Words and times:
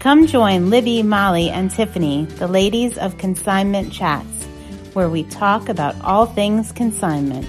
Come 0.00 0.28
join 0.28 0.70
Libby, 0.70 1.02
Molly, 1.02 1.50
and 1.50 1.72
Tiffany, 1.72 2.24
the 2.36 2.46
ladies 2.46 2.96
of 2.98 3.18
Consignment 3.18 3.92
Chats, 3.92 4.44
where 4.92 5.08
we 5.08 5.24
talk 5.24 5.68
about 5.68 6.00
all 6.02 6.24
things 6.24 6.70
consignment. 6.70 7.44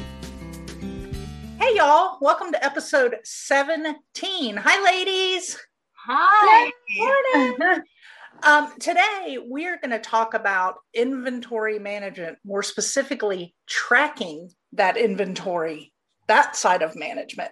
Hey, 1.59 1.75
y'all. 1.75 2.17
Welcome 2.20 2.51
to 2.54 2.65
episode 2.65 3.17
17. 3.23 4.57
Hi, 4.57 4.83
ladies. 4.83 5.59
Hi. 6.07 6.71
Morning. 6.97 7.83
um, 8.43 8.73
today, 8.79 9.38
we 9.47 9.68
are 9.68 9.77
going 9.77 9.91
to 9.91 10.00
talk 10.00 10.34
about 10.34 10.77
inventory 10.95 11.77
management, 11.77 12.39
more 12.43 12.63
specifically, 12.63 13.54
tracking 13.68 14.50
that 14.73 14.97
inventory, 14.97 15.93
that 16.27 16.55
side 16.55 16.81
of 16.81 16.95
management. 16.95 17.52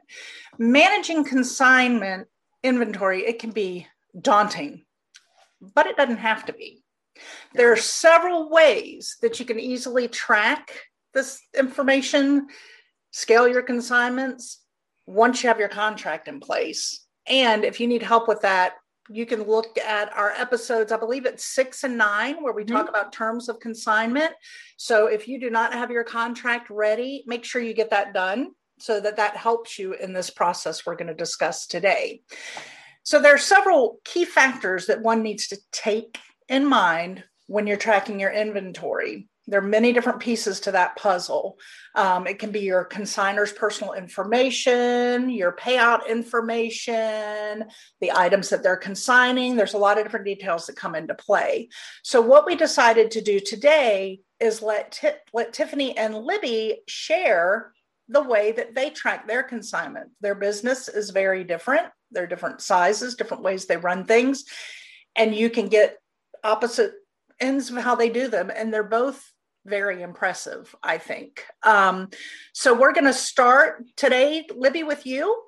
Managing 0.57 1.23
consignment 1.23 2.27
inventory, 2.63 3.27
it 3.27 3.37
can 3.37 3.51
be 3.51 3.85
daunting, 4.19 4.83
but 5.61 5.87
it 5.87 5.97
doesn't 5.97 6.17
have 6.17 6.45
to 6.45 6.53
be. 6.53 6.83
There 7.53 7.71
are 7.71 7.77
several 7.77 8.49
ways 8.49 9.17
that 9.21 9.39
you 9.39 9.45
can 9.45 9.59
easily 9.59 10.07
track 10.07 10.71
this 11.13 11.41
information, 11.57 12.47
scale 13.11 13.47
your 13.47 13.63
consignments 13.63 14.61
once 15.07 15.41
you 15.41 15.47
have 15.47 15.59
your 15.59 15.69
contract 15.69 16.27
in 16.27 16.39
place. 16.39 17.05
And 17.27 17.63
if 17.63 17.79
you 17.79 17.87
need 17.87 18.03
help 18.03 18.27
with 18.27 18.41
that, 18.41 18.73
you 19.09 19.25
can 19.25 19.43
look 19.43 19.77
at 19.77 20.15
our 20.15 20.31
episodes, 20.31 20.91
I 20.91 20.97
believe 20.97 21.25
it's 21.25 21.45
six 21.45 21.83
and 21.83 21.97
nine, 21.97 22.43
where 22.43 22.53
we 22.53 22.63
mm-hmm. 22.63 22.75
talk 22.75 22.89
about 22.89 23.13
terms 23.13 23.47
of 23.47 23.59
consignment. 23.59 24.33
So 24.75 25.07
if 25.07 25.27
you 25.27 25.39
do 25.39 25.49
not 25.49 25.73
have 25.73 25.91
your 25.91 26.03
contract 26.03 26.69
ready, 26.69 27.23
make 27.25 27.45
sure 27.45 27.61
you 27.61 27.73
get 27.73 27.89
that 27.91 28.13
done 28.13 28.51
so 28.79 28.99
that 28.99 29.15
that 29.17 29.37
helps 29.37 29.79
you 29.79 29.93
in 29.93 30.13
this 30.13 30.29
process 30.29 30.85
we're 30.85 30.95
going 30.95 31.07
to 31.07 31.13
discuss 31.13 31.67
today. 31.67 32.21
So 33.07 33.21
there 33.21 33.33
are 33.33 33.37
several 33.37 34.01
key 34.03 34.25
factors 34.25 34.87
that 34.87 35.01
one 35.01 35.23
needs 35.23 35.47
to 35.47 35.57
take 35.71 36.19
in 36.49 36.65
mind 36.65 37.23
when 37.45 37.65
you're 37.65 37.77
tracking 37.77 38.19
your 38.19 38.31
inventory. 38.31 39.29
There 39.47 39.61
are 39.61 39.65
many 39.65 39.93
different 39.93 40.19
pieces 40.19 40.59
to 40.59 40.73
that 40.73 40.97
puzzle. 40.97 41.57
Um, 41.95 42.27
it 42.27 42.37
can 42.37 42.51
be 42.51 42.59
your 42.59 42.83
consignor's 42.83 43.53
personal 43.53 43.93
information, 43.93 45.29
your 45.29 45.53
payout 45.53 46.05
information, 46.09 47.69
the 48.01 48.11
items 48.13 48.49
that 48.49 48.61
they're 48.61 48.75
consigning. 48.75 49.55
There's 49.55 49.73
a 49.73 49.77
lot 49.77 49.97
of 49.97 50.03
different 50.03 50.25
details 50.25 50.67
that 50.67 50.75
come 50.75 50.93
into 50.93 51.15
play. 51.15 51.69
So, 52.03 52.19
what 52.19 52.45
we 52.45 52.57
decided 52.57 53.11
to 53.11 53.21
do 53.21 53.39
today 53.39 54.19
is 54.41 54.61
let, 54.61 54.91
T- 54.91 55.11
let 55.31 55.53
Tiffany 55.53 55.97
and 55.97 56.13
Libby 56.13 56.79
share 56.89 57.71
the 58.09 58.21
way 58.21 58.51
that 58.51 58.75
they 58.75 58.89
track 58.89 59.29
their 59.29 59.43
consignment. 59.43 60.09
Their 60.19 60.35
business 60.35 60.89
is 60.89 61.11
very 61.11 61.45
different. 61.45 61.87
They're 62.11 62.27
different 62.27 62.61
sizes, 62.61 63.15
different 63.15 63.43
ways 63.43 63.65
they 63.65 63.77
run 63.77 64.05
things. 64.05 64.45
And 65.15 65.35
you 65.35 65.49
can 65.49 65.67
get 65.67 65.97
opposite 66.43 66.93
ends 67.39 67.69
of 67.69 67.77
how 67.77 67.95
they 67.95 68.09
do 68.09 68.27
them. 68.27 68.51
And 68.53 68.73
they're 68.73 68.83
both 68.83 69.23
very 69.65 70.01
impressive, 70.01 70.73
I 70.81 70.97
think. 70.97 71.43
Um, 71.63 72.09
so 72.53 72.73
we're 72.73 72.93
going 72.93 73.05
to 73.05 73.13
start 73.13 73.83
today, 73.95 74.45
Libby, 74.55 74.83
with 74.83 75.05
you. 75.05 75.43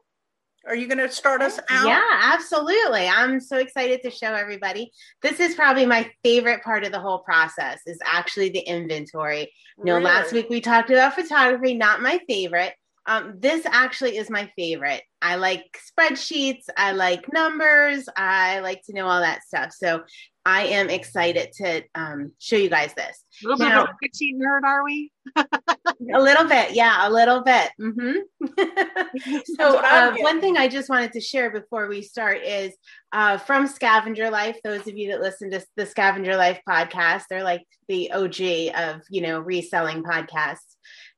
Are 0.67 0.75
you 0.75 0.87
going 0.87 0.99
to 0.99 1.09
start 1.09 1.41
us 1.41 1.57
out? 1.69 1.87
Yeah, 1.87 2.02
absolutely. 2.33 3.07
I'm 3.07 3.39
so 3.39 3.57
excited 3.57 4.02
to 4.03 4.11
show 4.11 4.33
everybody. 4.33 4.91
This 5.21 5.39
is 5.39 5.55
probably 5.55 5.85
my 5.85 6.11
favorite 6.23 6.63
part 6.63 6.83
of 6.83 6.91
the 6.91 6.99
whole 6.99 7.19
process 7.19 7.80
is 7.85 7.97
actually 8.05 8.49
the 8.49 8.59
inventory. 8.59 9.53
You 9.77 9.85
know, 9.85 9.93
really? 9.93 10.05
last 10.05 10.33
week 10.33 10.47
we 10.49 10.59
talked 10.59 10.89
about 10.89 11.15
photography, 11.15 11.75
not 11.75 12.02
my 12.02 12.19
favorite. 12.27 12.73
Um, 13.05 13.35
this 13.39 13.65
actually 13.65 14.17
is 14.17 14.30
my 14.30 14.52
favorite. 14.57 15.02
I 15.22 15.36
like 15.36 15.80
spreadsheets. 15.92 16.66
I 16.78 16.94
like 16.94 17.31
numbers. 17.31 18.08
I 18.16 18.59
like 18.62 18.84
to 18.86 18.94
know 18.94 19.08
all 19.08 19.22
that 19.22 19.44
stuff. 19.44 19.73
So 19.73 20.03
I 20.45 20.64
am 20.67 20.89
excited 20.89 21.52
to 21.58 21.84
um, 21.94 22.31
show 22.39 22.56
you 22.56 22.70
guys 22.70 22.94
this. 22.95 23.23
A 23.44 23.48
little 23.48 23.59
now, 23.59 23.86
bit 23.86 23.89
of 23.89 23.89
a 23.89 24.08
spreadsheet 24.08 24.36
nerd, 24.36 24.64
are 24.64 24.84
we? 24.84 25.11
a 25.36 26.22
little 26.22 26.45
bit, 26.45 26.72
yeah, 26.73 27.08
a 27.08 27.11
little 27.11 27.43
bit. 27.43 27.70
Mm-hmm. 27.80 29.39
so, 29.60 29.77
uh, 29.77 30.16
one 30.20 30.42
thing 30.42 30.58
I 30.58 30.67
just 30.67 30.89
wanted 30.89 31.11
to 31.14 31.22
share 31.22 31.52
before 31.52 31.88
we 31.88 32.02
start 32.02 32.42
is 32.43 32.73
uh, 33.11 33.38
from 33.38 33.67
Scavenger 33.67 34.30
Life. 34.32 34.58
Those 34.64 34.88
of 34.88 34.98
you 34.98 35.11
that 35.11 35.22
listen 35.22 35.52
to 35.52 35.64
the 35.76 35.86
Scavenger 35.86 36.36
Life 36.36 36.61
podcast, 36.67 37.23
they're 37.30 37.43
like 37.43 37.66
the 37.88 38.11
OG 38.11 38.76
of 38.76 39.02
you 39.10 39.22
know 39.22 39.39
reselling 39.39 40.04
podcasts, 40.04 40.76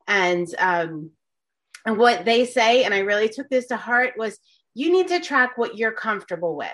and 0.08 0.48
um, 0.58 1.12
and 1.86 1.98
what 1.98 2.26
they 2.26 2.46
say, 2.46 2.84
and 2.84 2.94
I 2.94 3.00
really 3.00 3.30
took 3.30 3.50
this 3.50 3.68
to 3.68 3.78
heart, 3.78 4.14
was 4.18 4.38
you 4.74 4.92
need 4.92 5.08
to 5.10 5.20
track 5.20 5.58
what 5.58 5.78
you're 5.78 5.92
comfortable 5.92 6.56
with. 6.56 6.70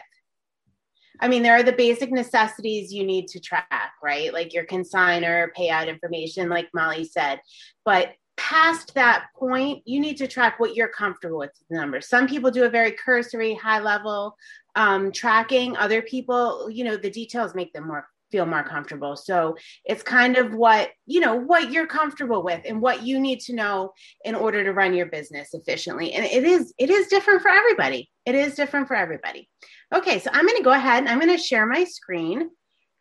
I 1.20 1.28
mean, 1.28 1.42
there 1.42 1.56
are 1.56 1.64
the 1.64 1.72
basic 1.72 2.12
necessities 2.12 2.94
you 2.94 3.04
need 3.04 3.28
to 3.30 3.40
track, 3.40 3.94
right? 4.04 4.32
Like 4.32 4.54
your 4.54 4.66
consigner, 4.66 5.48
payout 5.58 5.88
information, 5.88 6.50
like 6.50 6.70
Molly 6.74 7.06
said. 7.06 7.40
But 7.86 8.10
past 8.36 8.94
that 8.94 9.26
point, 9.36 9.82
you 9.86 10.00
need 10.00 10.18
to 10.18 10.28
track 10.28 10.60
what 10.60 10.76
you're 10.76 10.88
comfortable 10.88 11.40
with 11.40 11.52
the 11.70 11.78
numbers. 11.78 12.08
Some 12.08 12.28
people 12.28 12.52
do 12.52 12.66
a 12.66 12.70
very 12.70 12.92
cursory, 12.92 13.56
high 13.56 13.80
level 13.80 14.38
um, 14.76 15.12
tracking. 15.12 15.76
Other 15.76 16.04
people, 16.04 16.70
you 16.70 16.84
know, 16.84 16.98
the 16.98 17.10
details 17.10 17.56
make 17.56 17.74
them 17.74 17.88
more 17.88 18.08
feel 18.32 18.46
more 18.46 18.64
comfortable. 18.64 19.16
So 19.16 19.56
it's 19.86 20.04
kind 20.04 20.38
of 20.38 20.54
what, 20.54 20.90
you 21.06 21.20
know, 21.20 21.36
what 21.36 21.72
you're 21.72 21.88
comfortable 21.88 22.44
with 22.44 22.62
and 22.66 22.82
what 22.82 23.04
you 23.04 23.20
need 23.20 23.40
to 23.42 23.56
know 23.56 23.94
in 24.26 24.36
order 24.36 24.64
to 24.64 24.74
run 24.74 24.94
your 24.94 25.06
business 25.06 25.54
efficiently. 25.54 26.14
And 26.14 26.26
it 26.26 26.44
is 26.44 26.74
it 26.78 26.90
is 26.90 27.08
different 27.08 27.42
for 27.42 27.50
everybody. 27.50 28.10
It 28.26 28.36
is 28.36 28.56
different 28.56 28.88
for 28.88 28.96
everybody. 28.96 29.50
Okay, 29.94 30.20
so 30.20 30.30
I'm 30.34 30.46
going 30.46 30.58
to 30.58 30.64
go 30.64 30.72
ahead 30.72 31.00
and 31.00 31.10
I'm 31.10 31.20
going 31.20 31.36
to 31.36 31.42
share 31.42 31.66
my 31.66 31.84
screen. 31.86 32.50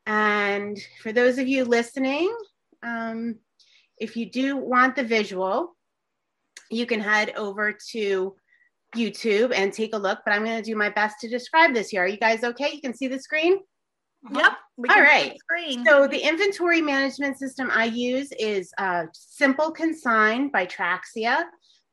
And 0.06 0.78
for 1.03 1.12
those 1.12 1.38
of 1.38 1.48
you 1.48 1.64
listening, 1.64 2.32
um, 2.82 3.37
if 3.98 4.16
you 4.16 4.31
do 4.31 4.56
want 4.56 4.94
the 4.94 5.03
visual, 5.03 5.76
you 6.70 6.87
can 6.87 7.00
head 7.00 7.32
over 7.37 7.76
to 7.91 8.37
YouTube 8.94 9.53
and 9.54 9.72
take 9.72 9.94
a 9.94 9.98
look, 9.98 10.20
but 10.25 10.32
I'm 10.32 10.44
going 10.44 10.62
to 10.62 10.62
do 10.62 10.76
my 10.76 10.91
best 10.91 11.20
to 11.20 11.28
describe 11.28 11.75
this 11.75 11.88
here. 11.88 12.04
Are 12.04 12.08
you 12.08 12.19
guys 12.19 12.44
okay? 12.44 12.70
You 12.72 12.81
can 12.81 12.94
see 12.94 13.08
the 13.08 13.19
screen? 13.19 13.58
Yep. 14.32 14.53
All 14.91 15.00
right. 15.03 15.37
So 15.87 16.06
the 16.06 16.19
inventory 16.19 16.82
management 16.82 17.38
system 17.38 17.70
I 17.72 17.87
use 17.87 18.31
is 18.38 18.72
uh, 18.78 19.04
Simple 19.12 19.72
Consign 19.72 20.50
by 20.50 20.66
Traxia. 20.66 21.44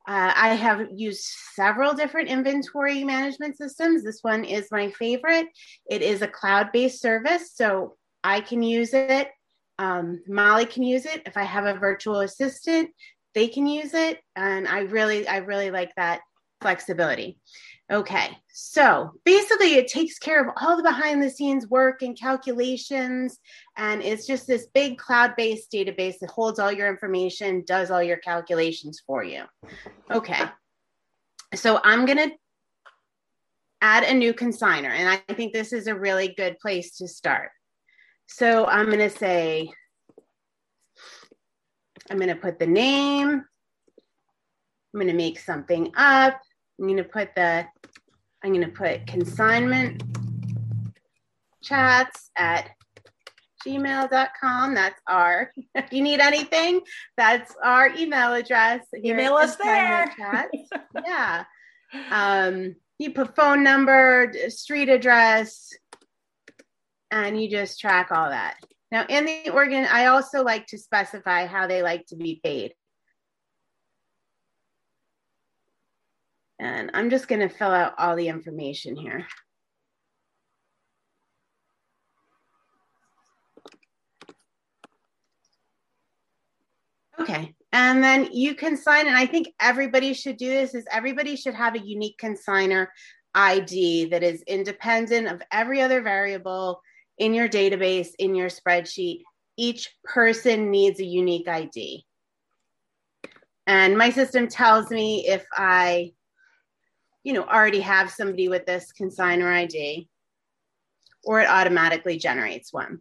Uh, 0.05 0.33
I 0.35 0.49
have 0.49 0.87
used 0.93 1.23
several 1.53 1.93
different 1.93 2.27
inventory 2.27 3.05
management 3.05 3.57
systems. 3.57 4.03
This 4.03 4.19
one 4.21 4.43
is 4.43 4.67
my 4.69 4.89
favorite. 4.91 5.47
It 5.89 6.01
is 6.01 6.21
a 6.21 6.27
cloud 6.27 6.71
based 6.73 7.01
service, 7.01 7.53
so 7.55 7.95
I 8.23 8.41
can 8.41 8.61
use 8.61 8.93
it. 8.93 9.29
Um, 9.79 10.21
Molly 10.27 10.65
can 10.65 10.83
use 10.83 11.05
it. 11.05 11.23
If 11.25 11.37
I 11.37 11.43
have 11.43 11.65
a 11.65 11.79
virtual 11.79 12.19
assistant, 12.19 12.89
they 13.33 13.47
can 13.47 13.65
use 13.65 13.93
it. 13.93 14.19
And 14.35 14.67
I 14.67 14.79
really, 14.79 15.25
I 15.25 15.37
really 15.37 15.71
like 15.71 15.93
that 15.95 16.19
flexibility. 16.63 17.37
Okay, 17.91 18.35
so 18.51 19.11
basically, 19.25 19.75
it 19.75 19.87
takes 19.87 20.17
care 20.17 20.41
of 20.41 20.55
all 20.59 20.77
the 20.77 20.83
behind 20.83 21.21
the 21.21 21.29
scenes 21.29 21.67
work 21.67 22.01
and 22.01 22.17
calculations. 22.17 23.37
And 23.77 24.01
it's 24.01 24.25
just 24.25 24.47
this 24.47 24.67
big 24.73 24.97
cloud 24.97 25.35
based 25.35 25.71
database 25.71 26.17
that 26.19 26.31
holds 26.31 26.59
all 26.59 26.71
your 26.71 26.87
information, 26.87 27.63
does 27.67 27.91
all 27.91 28.01
your 28.01 28.17
calculations 28.17 29.03
for 29.05 29.23
you. 29.23 29.43
Okay, 30.09 30.41
so 31.53 31.79
I'm 31.83 32.05
going 32.05 32.29
to 32.29 32.35
add 33.81 34.05
a 34.05 34.13
new 34.13 34.33
consigner. 34.33 34.89
And 34.89 35.09
I 35.09 35.33
think 35.33 35.51
this 35.51 35.73
is 35.73 35.87
a 35.87 35.93
really 35.93 36.33
good 36.35 36.57
place 36.59 36.97
to 36.97 37.07
start. 37.07 37.51
So 38.27 38.65
I'm 38.65 38.85
going 38.85 38.99
to 38.99 39.09
say, 39.09 39.69
I'm 42.09 42.17
going 42.17 42.29
to 42.29 42.35
put 42.35 42.59
the 42.59 42.67
name. 42.67 43.29
I'm 44.93 44.99
going 44.99 45.07
to 45.07 45.13
make 45.13 45.37
something 45.37 45.91
up. 45.95 46.39
I'm 46.79 46.87
going 46.87 46.97
to 46.97 47.03
put 47.03 47.35
the, 47.35 47.65
I'm 48.43 48.53
going 48.53 48.65
to 48.65 48.71
put 48.71 49.07
consignment 49.07 50.03
chats 51.61 52.31
at 52.35 52.69
gmail.com. 53.65 54.75
That's 54.75 55.01
our, 55.07 55.51
if 55.75 55.93
you 55.93 56.01
need 56.01 56.19
anything, 56.19 56.81
that's 57.17 57.53
our 57.63 57.93
email 57.95 58.33
address. 58.33 58.85
Email 59.03 59.33
us 59.33 59.55
there. 59.55 60.13
yeah. 61.05 61.43
Um, 62.11 62.75
you 62.99 63.11
put 63.11 63.35
phone 63.35 63.63
number, 63.63 64.31
street 64.49 64.89
address, 64.89 65.69
and 67.11 67.41
you 67.41 67.49
just 67.49 67.79
track 67.79 68.09
all 68.11 68.29
that. 68.29 68.57
Now, 68.91 69.05
in 69.09 69.25
the 69.25 69.49
organ, 69.49 69.85
I 69.85 70.07
also 70.07 70.43
like 70.43 70.67
to 70.67 70.77
specify 70.77 71.45
how 71.45 71.67
they 71.67 71.81
like 71.81 72.05
to 72.07 72.15
be 72.15 72.39
paid. 72.43 72.73
And 76.63 76.91
I'm 76.93 77.09
just 77.09 77.27
going 77.27 77.41
to 77.41 77.53
fill 77.53 77.71
out 77.71 77.93
all 77.97 78.15
the 78.15 78.29
information 78.29 78.95
here. 78.95 79.27
Okay, 87.19 87.53
and 87.73 88.01
then 88.01 88.29
you 88.31 88.55
consign, 88.55 89.07
and 89.07 89.15
I 89.15 89.25
think 89.25 89.49
everybody 89.61 90.13
should 90.13 90.37
do 90.37 90.49
this, 90.49 90.73
is 90.73 90.85
everybody 90.89 91.35
should 91.35 91.53
have 91.53 91.75
a 91.75 91.79
unique 91.79 92.17
consigner 92.17 92.87
ID 93.35 94.05
that 94.05 94.23
is 94.23 94.41
independent 94.43 95.27
of 95.27 95.41
every 95.51 95.81
other 95.81 96.01
variable 96.01 96.81
in 97.17 97.33
your 97.33 97.49
database, 97.49 98.09
in 98.19 98.35
your 98.35 98.49
spreadsheet. 98.49 99.21
Each 99.57 99.93
person 100.05 100.71
needs 100.71 100.99
a 101.01 101.05
unique 101.05 101.47
ID. 101.47 102.05
And 103.67 103.97
my 103.97 104.09
system 104.11 104.47
tells 104.47 104.89
me 104.89 105.27
if 105.27 105.45
I, 105.53 106.13
you 107.23 107.33
know, 107.33 107.43
already 107.43 107.79
have 107.79 108.11
somebody 108.11 108.49
with 108.49 108.65
this 108.65 108.91
consigner 108.99 109.51
ID, 109.51 110.07
or 111.23 111.39
it 111.39 111.49
automatically 111.49 112.17
generates 112.17 112.73
one. 112.73 112.99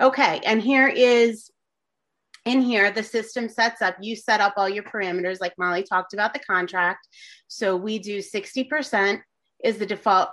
Okay, 0.00 0.40
and 0.44 0.60
here 0.60 0.88
is 0.88 1.50
in 2.44 2.60
here, 2.60 2.90
the 2.90 3.02
system 3.02 3.48
sets 3.48 3.82
up, 3.82 3.96
you 4.00 4.16
set 4.16 4.40
up 4.40 4.54
all 4.56 4.68
your 4.68 4.82
parameters, 4.82 5.40
like 5.40 5.56
Molly 5.58 5.84
talked 5.84 6.12
about 6.12 6.32
the 6.32 6.40
contract. 6.40 7.06
So 7.46 7.76
we 7.76 7.98
do 7.98 8.18
60% 8.18 9.20
is 9.62 9.78
the 9.78 9.86
default 9.86 10.30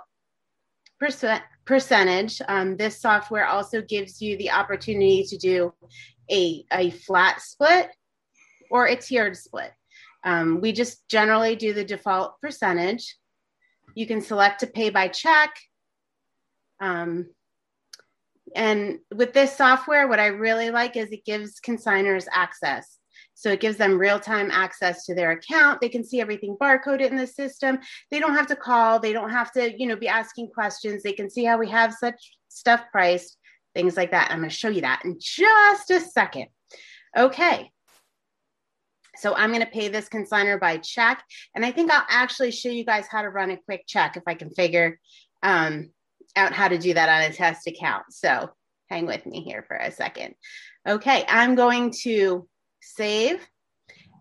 percent 0.98 1.42
percentage. 1.64 2.42
Um, 2.48 2.76
this 2.76 3.00
software 3.00 3.46
also 3.46 3.80
gives 3.80 4.20
you 4.20 4.36
the 4.36 4.50
opportunity 4.50 5.24
to 5.24 5.36
do 5.36 5.72
a, 6.30 6.64
a 6.72 6.90
flat 6.90 7.40
split 7.40 7.90
or 8.70 8.86
a 8.86 8.96
tiered 8.96 9.36
split. 9.36 9.72
Um, 10.24 10.60
we 10.60 10.72
just 10.72 11.08
generally 11.08 11.56
do 11.56 11.72
the 11.72 11.84
default 11.84 12.40
percentage. 12.40 13.16
You 13.94 14.06
can 14.06 14.20
select 14.20 14.60
to 14.60 14.66
pay 14.66 14.90
by 14.90 15.08
check. 15.08 15.54
Um, 16.80 17.26
and 18.54 18.98
with 19.14 19.32
this 19.32 19.56
software, 19.56 20.08
what 20.08 20.20
I 20.20 20.26
really 20.26 20.70
like 20.70 20.96
is 20.96 21.10
it 21.10 21.24
gives 21.24 21.60
consigners 21.60 22.26
access. 22.32 22.98
So 23.34 23.50
it 23.50 23.60
gives 23.60 23.78
them 23.78 23.98
real 23.98 24.20
time 24.20 24.50
access 24.50 25.06
to 25.06 25.14
their 25.14 25.30
account. 25.30 25.80
They 25.80 25.88
can 25.88 26.04
see 26.04 26.20
everything 26.20 26.56
barcoded 26.60 27.10
in 27.10 27.16
the 27.16 27.26
system. 27.26 27.78
They 28.10 28.18
don't 28.18 28.34
have 28.34 28.48
to 28.48 28.56
call. 28.56 29.00
They 29.00 29.12
don't 29.12 29.30
have 29.30 29.50
to, 29.52 29.72
you 29.78 29.86
know, 29.86 29.96
be 29.96 30.08
asking 30.08 30.48
questions. 30.48 31.02
They 31.02 31.12
can 31.12 31.30
see 31.30 31.44
how 31.44 31.58
we 31.58 31.70
have 31.70 31.94
such 31.94 32.36
stuff 32.48 32.84
priced, 32.92 33.38
things 33.74 33.96
like 33.96 34.10
that. 34.10 34.30
I'm 34.30 34.40
going 34.40 34.50
to 34.50 34.54
show 34.54 34.68
you 34.68 34.82
that 34.82 35.02
in 35.04 35.16
just 35.18 35.90
a 35.90 36.00
second. 36.00 36.48
Okay. 37.16 37.70
So 39.20 39.34
I'm 39.34 39.50
going 39.50 39.64
to 39.64 39.70
pay 39.70 39.88
this 39.88 40.08
consigner 40.08 40.58
by 40.58 40.78
check. 40.78 41.22
And 41.54 41.64
I 41.64 41.70
think 41.70 41.90
I'll 41.90 42.06
actually 42.08 42.50
show 42.50 42.70
you 42.70 42.84
guys 42.84 43.06
how 43.06 43.22
to 43.22 43.28
run 43.28 43.50
a 43.50 43.56
quick 43.56 43.84
check 43.86 44.16
if 44.16 44.22
I 44.26 44.34
can 44.34 44.50
figure 44.50 44.98
um, 45.42 45.90
out 46.36 46.52
how 46.52 46.68
to 46.68 46.78
do 46.78 46.94
that 46.94 47.08
on 47.08 47.30
a 47.30 47.34
test 47.34 47.66
account. 47.66 48.04
So 48.10 48.50
hang 48.88 49.06
with 49.06 49.26
me 49.26 49.42
here 49.42 49.64
for 49.66 49.76
a 49.76 49.92
second. 49.92 50.34
Okay, 50.88 51.24
I'm 51.28 51.54
going 51.54 51.92
to 52.02 52.48
save. 52.80 53.46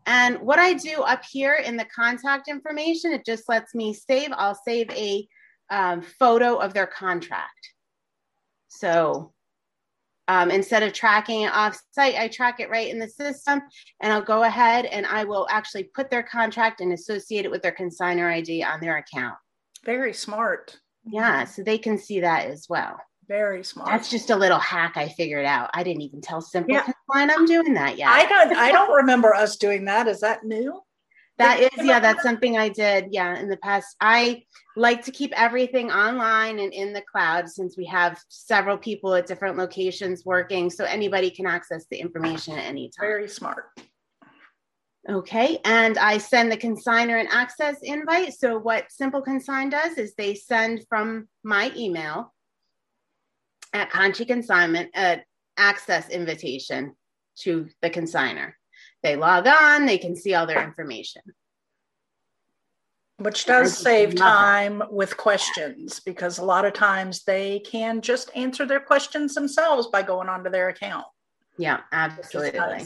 And 0.05 0.39
what 0.39 0.59
I 0.59 0.73
do 0.73 1.01
up 1.01 1.23
here 1.29 1.53
in 1.53 1.77
the 1.77 1.85
contact 1.85 2.47
information, 2.47 3.11
it 3.11 3.25
just 3.25 3.47
lets 3.47 3.75
me 3.75 3.93
save. 3.93 4.29
I'll 4.33 4.59
save 4.65 4.89
a 4.91 5.27
um, 5.69 6.01
photo 6.01 6.57
of 6.57 6.73
their 6.73 6.87
contract. 6.87 7.69
So 8.67 9.33
um, 10.29 10.51
instead 10.51 10.83
of 10.83 10.93
tracking 10.93 11.41
it 11.41 11.51
off 11.51 11.81
site, 11.91 12.15
I 12.15 12.27
track 12.27 12.59
it 12.59 12.69
right 12.69 12.87
in 12.87 12.99
the 12.99 13.09
system 13.09 13.61
and 13.99 14.13
I'll 14.13 14.21
go 14.21 14.43
ahead 14.43 14.85
and 14.85 15.07
I 15.07 15.23
will 15.23 15.47
actually 15.49 15.85
put 15.95 16.11
their 16.11 16.21
contract 16.21 16.81
and 16.81 16.93
associate 16.93 17.45
it 17.45 17.51
with 17.51 17.63
their 17.63 17.71
consigner 17.71 18.31
ID 18.31 18.63
on 18.63 18.79
their 18.79 18.97
account. 18.97 19.33
Very 19.83 20.13
smart. 20.13 20.77
Yeah, 21.03 21.45
so 21.45 21.63
they 21.63 21.79
can 21.79 21.97
see 21.97 22.19
that 22.19 22.45
as 22.45 22.67
well. 22.69 22.99
Very 23.27 23.63
smart. 23.63 23.89
That's 23.89 24.11
just 24.11 24.29
a 24.29 24.35
little 24.35 24.59
hack 24.59 24.97
I 24.97 25.07
figured 25.09 25.45
out. 25.45 25.71
I 25.73 25.81
didn't 25.81 26.03
even 26.03 26.21
tell 26.21 26.41
Simple 26.41 26.75
yeah. 26.75 26.83
Consign 26.83 27.31
I'm 27.31 27.45
doing 27.45 27.73
that 27.73 27.97
yet. 27.97 28.09
I 28.09 28.27
don't 28.27 28.55
I 28.55 28.71
don't 28.71 28.93
remember 28.93 29.33
us 29.33 29.57
doing 29.57 29.85
that. 29.85 30.07
Is 30.07 30.19
that 30.19 30.43
new? 30.43 30.79
That 31.39 31.61
is, 31.61 31.85
yeah, 31.85 32.01
that's 32.01 32.21
something 32.21 32.57
I 32.57 32.67
did. 32.67 33.07
Yeah, 33.11 33.39
in 33.39 33.49
the 33.49 33.57
past. 33.57 33.95
I 34.01 34.43
like 34.75 35.03
to 35.05 35.11
keep 35.11 35.31
everything 35.35 35.89
online 35.89 36.59
and 36.59 36.73
in 36.73 36.91
the 36.91 37.01
cloud 37.01 37.49
since 37.49 37.77
we 37.77 37.85
have 37.85 38.21
several 38.27 38.77
people 38.77 39.15
at 39.15 39.25
different 39.25 39.57
locations 39.57 40.25
working. 40.25 40.69
So 40.69 40.83
anybody 40.83 41.31
can 41.31 41.47
access 41.47 41.85
the 41.89 41.97
information 41.97 42.57
at 42.57 42.65
any 42.65 42.89
time. 42.89 43.07
Very 43.07 43.29
smart. 43.29 43.65
Okay, 45.09 45.59
and 45.63 45.97
I 45.97 46.17
send 46.17 46.51
the 46.51 46.57
consigner 46.57 47.19
an 47.19 47.27
access 47.31 47.77
invite. 47.81 48.33
So 48.33 48.59
what 48.59 48.91
Simple 48.91 49.21
Consign 49.21 49.69
does 49.69 49.97
is 49.97 50.13
they 50.13 50.35
send 50.35 50.85
from 50.89 51.29
my 51.43 51.71
email 51.75 52.33
at 53.73 53.89
Conchi 53.91 54.27
Consignment 54.27 54.91
an 54.93 55.21
access 55.57 56.09
invitation 56.09 56.95
to 57.39 57.69
the 57.81 57.89
consigner. 57.89 58.51
They 59.03 59.15
log 59.15 59.47
on, 59.47 59.85
they 59.85 59.97
can 59.97 60.15
see 60.15 60.33
all 60.33 60.45
their 60.45 60.63
information. 60.63 61.21
Which 63.17 63.45
does 63.45 63.77
save 63.77 64.15
time 64.15 64.81
with 64.89 65.17
questions 65.17 65.99
because 65.99 66.37
a 66.37 66.45
lot 66.45 66.63
of 66.63 66.71
times 66.71 67.23
they 67.23 67.59
can 67.59 68.01
just 68.01 68.31
answer 68.33 68.65
their 68.65 68.79
questions 68.79 69.35
themselves 69.35 69.87
by 69.87 70.03
going 70.03 70.29
onto 70.29 70.49
their 70.49 70.69
account. 70.69 71.05
Yeah, 71.57 71.81
absolutely. 71.91 72.85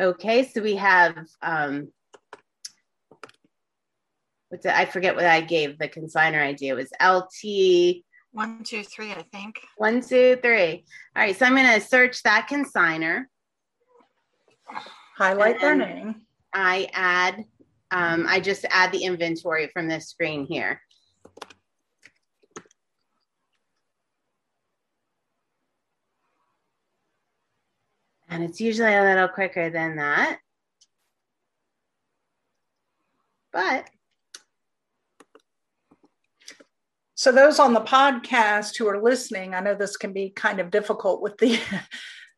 Okay, 0.00 0.44
so 0.48 0.62
we 0.62 0.76
have 0.76 1.16
um 1.42 1.92
what's 4.48 4.66
it? 4.66 4.72
I 4.72 4.84
forget 4.84 5.14
what 5.14 5.26
I 5.26 5.40
gave 5.40 5.78
the 5.78 5.88
consigner 5.88 6.42
idea. 6.42 6.76
It 6.76 6.76
was 6.76 6.90
LT 7.00 8.02
one, 8.32 8.62
two, 8.62 8.84
three, 8.84 9.10
I 9.10 9.24
think. 9.32 9.60
One, 9.76 10.00
two, 10.00 10.38
three. 10.42 10.84
All 11.16 11.22
right, 11.22 11.36
so 11.36 11.46
I'm 11.46 11.54
gonna 11.54 11.80
search 11.80 12.22
that 12.22 12.48
consigner. 12.48 13.24
Highlight 15.16 15.60
their 15.60 15.76
name. 15.76 16.22
I 16.52 16.88
add, 16.92 17.44
um, 17.90 18.26
I 18.28 18.40
just 18.40 18.64
add 18.70 18.92
the 18.92 19.04
inventory 19.04 19.68
from 19.68 19.88
this 19.88 20.08
screen 20.08 20.46
here. 20.46 20.80
And 28.28 28.44
it's 28.44 28.60
usually 28.60 28.94
a 28.94 29.02
little 29.02 29.28
quicker 29.28 29.70
than 29.70 29.96
that. 29.96 30.38
But 33.52 33.88
so 37.16 37.32
those 37.32 37.58
on 37.58 37.74
the 37.74 37.80
podcast 37.80 38.78
who 38.78 38.88
are 38.88 39.02
listening, 39.02 39.54
I 39.54 39.60
know 39.60 39.74
this 39.74 39.96
can 39.96 40.12
be 40.12 40.30
kind 40.30 40.60
of 40.60 40.70
difficult 40.70 41.20
with 41.20 41.36
the 41.38 41.60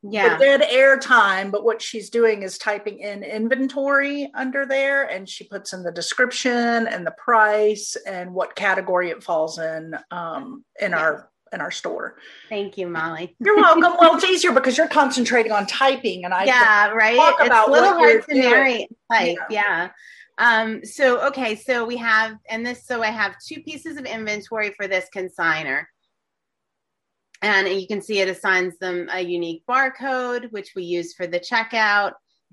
yeah 0.02 0.36
the 0.36 0.44
dead 0.44 0.62
air 0.68 0.98
time, 0.98 1.50
but 1.50 1.64
what 1.64 1.80
she's 1.80 2.10
doing 2.10 2.42
is 2.42 2.58
typing 2.58 2.98
in 2.98 3.22
inventory 3.22 4.30
under 4.34 4.66
there 4.66 5.04
and 5.04 5.28
she 5.28 5.44
puts 5.44 5.72
in 5.72 5.82
the 5.82 5.92
description 5.92 6.86
and 6.86 7.06
the 7.06 7.12
price 7.12 7.96
and 8.06 8.32
what 8.32 8.56
category 8.56 9.10
it 9.10 9.22
falls 9.22 9.58
in 9.58 9.94
um, 10.10 10.64
in 10.80 10.94
our 10.94 11.30
in 11.52 11.60
our 11.60 11.70
store. 11.70 12.16
Thank 12.48 12.78
you, 12.78 12.88
Molly. 12.88 13.36
You're 13.40 13.56
welcome. 13.56 13.94
well, 14.00 14.16
it's 14.16 14.24
easier 14.24 14.52
because 14.52 14.76
you're 14.76 14.88
concentrating 14.88 15.52
on 15.52 15.66
typing, 15.66 16.24
and 16.24 16.34
I 16.34 16.44
yeah, 16.44 16.88
right. 16.88 17.16
Talk 17.16 17.36
it's 17.40 17.46
about 17.46 17.68
a 17.68 17.72
little 17.72 17.92
hard 17.94 18.24
to 18.28 18.34
narrate 18.34 18.88
type. 19.10 19.36
Yeah. 19.50 19.88
yeah. 19.88 19.90
Um, 20.38 20.84
so 20.84 21.26
okay, 21.28 21.54
so 21.54 21.84
we 21.84 21.96
have 21.98 22.36
and 22.48 22.64
this. 22.64 22.86
So 22.86 23.02
I 23.02 23.08
have 23.08 23.36
two 23.46 23.62
pieces 23.62 23.96
of 23.96 24.06
inventory 24.06 24.74
for 24.76 24.88
this 24.88 25.06
consigner. 25.14 25.84
And 27.42 27.68
you 27.68 27.88
can 27.88 28.00
see 28.00 28.20
it 28.20 28.28
assigns 28.28 28.78
them 28.78 29.08
a 29.12 29.20
unique 29.20 29.64
barcode, 29.68 30.52
which 30.52 30.72
we 30.76 30.84
use 30.84 31.12
for 31.12 31.26
the 31.26 31.40
checkout. 31.40 32.12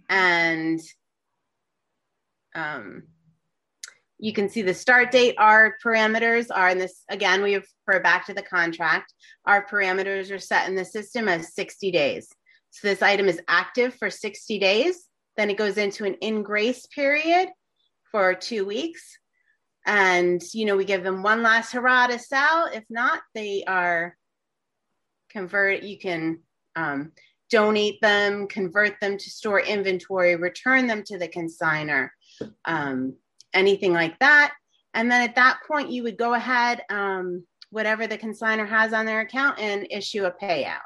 And 0.09 0.79
um, 2.55 3.03
you 4.17 4.33
can 4.33 4.49
see 4.49 4.63
the 4.63 4.73
start 4.73 5.11
date. 5.11 5.35
Our 5.37 5.75
parameters 5.83 6.47
are 6.53 6.69
in 6.69 6.79
this, 6.79 7.03
again, 7.07 7.43
we 7.43 7.55
refer 7.55 8.01
back 8.01 8.25
to 8.25 8.33
the 8.33 8.41
contract. 8.41 9.13
Our 9.45 9.65
parameters 9.65 10.31
are 10.31 10.39
set 10.39 10.67
in 10.67 10.75
the 10.75 10.85
system 10.85 11.27
as 11.27 11.53
60 11.53 11.91
days. 11.91 12.27
So 12.71 12.87
this 12.87 13.03
item 13.03 13.27
is 13.27 13.41
active 13.47 13.93
for 13.95 14.09
60 14.09 14.57
days. 14.57 15.05
Then 15.37 15.51
it 15.51 15.57
goes 15.57 15.77
into 15.77 16.05
an 16.05 16.15
in 16.15 16.41
grace 16.41 16.87
period 16.87 17.49
for 18.11 18.33
two 18.33 18.65
weeks. 18.65 19.17
And, 19.85 20.41
you 20.53 20.65
know, 20.65 20.75
we 20.75 20.85
give 20.85 21.03
them 21.03 21.23
one 21.23 21.43
last 21.43 21.71
hurrah 21.71 22.07
to 22.07 22.19
sell. 22.19 22.69
If 22.71 22.83
not, 22.89 23.21
they 23.33 23.63
are 23.65 24.17
convert, 25.29 25.83
you 25.83 25.97
can 25.97 26.39
um, 26.75 27.11
donate 27.49 27.99
them, 28.01 28.47
convert 28.47 28.99
them 28.99 29.17
to 29.17 29.29
store 29.29 29.59
inventory, 29.59 30.35
return 30.35 30.87
them 30.87 31.03
to 31.03 31.17
the 31.17 31.27
consigner. 31.27 32.09
Um, 32.65 33.15
anything 33.53 33.93
like 33.93 34.17
that. 34.19 34.53
And 34.93 35.11
then 35.11 35.27
at 35.27 35.35
that 35.35 35.59
point, 35.67 35.91
you 35.91 36.03
would 36.03 36.17
go 36.17 36.33
ahead, 36.33 36.81
um, 36.89 37.45
whatever 37.69 38.07
the 38.07 38.17
consigner 38.17 38.67
has 38.67 38.93
on 38.93 39.05
their 39.05 39.21
account, 39.21 39.59
and 39.59 39.87
issue 39.89 40.25
a 40.25 40.31
payout. 40.31 40.79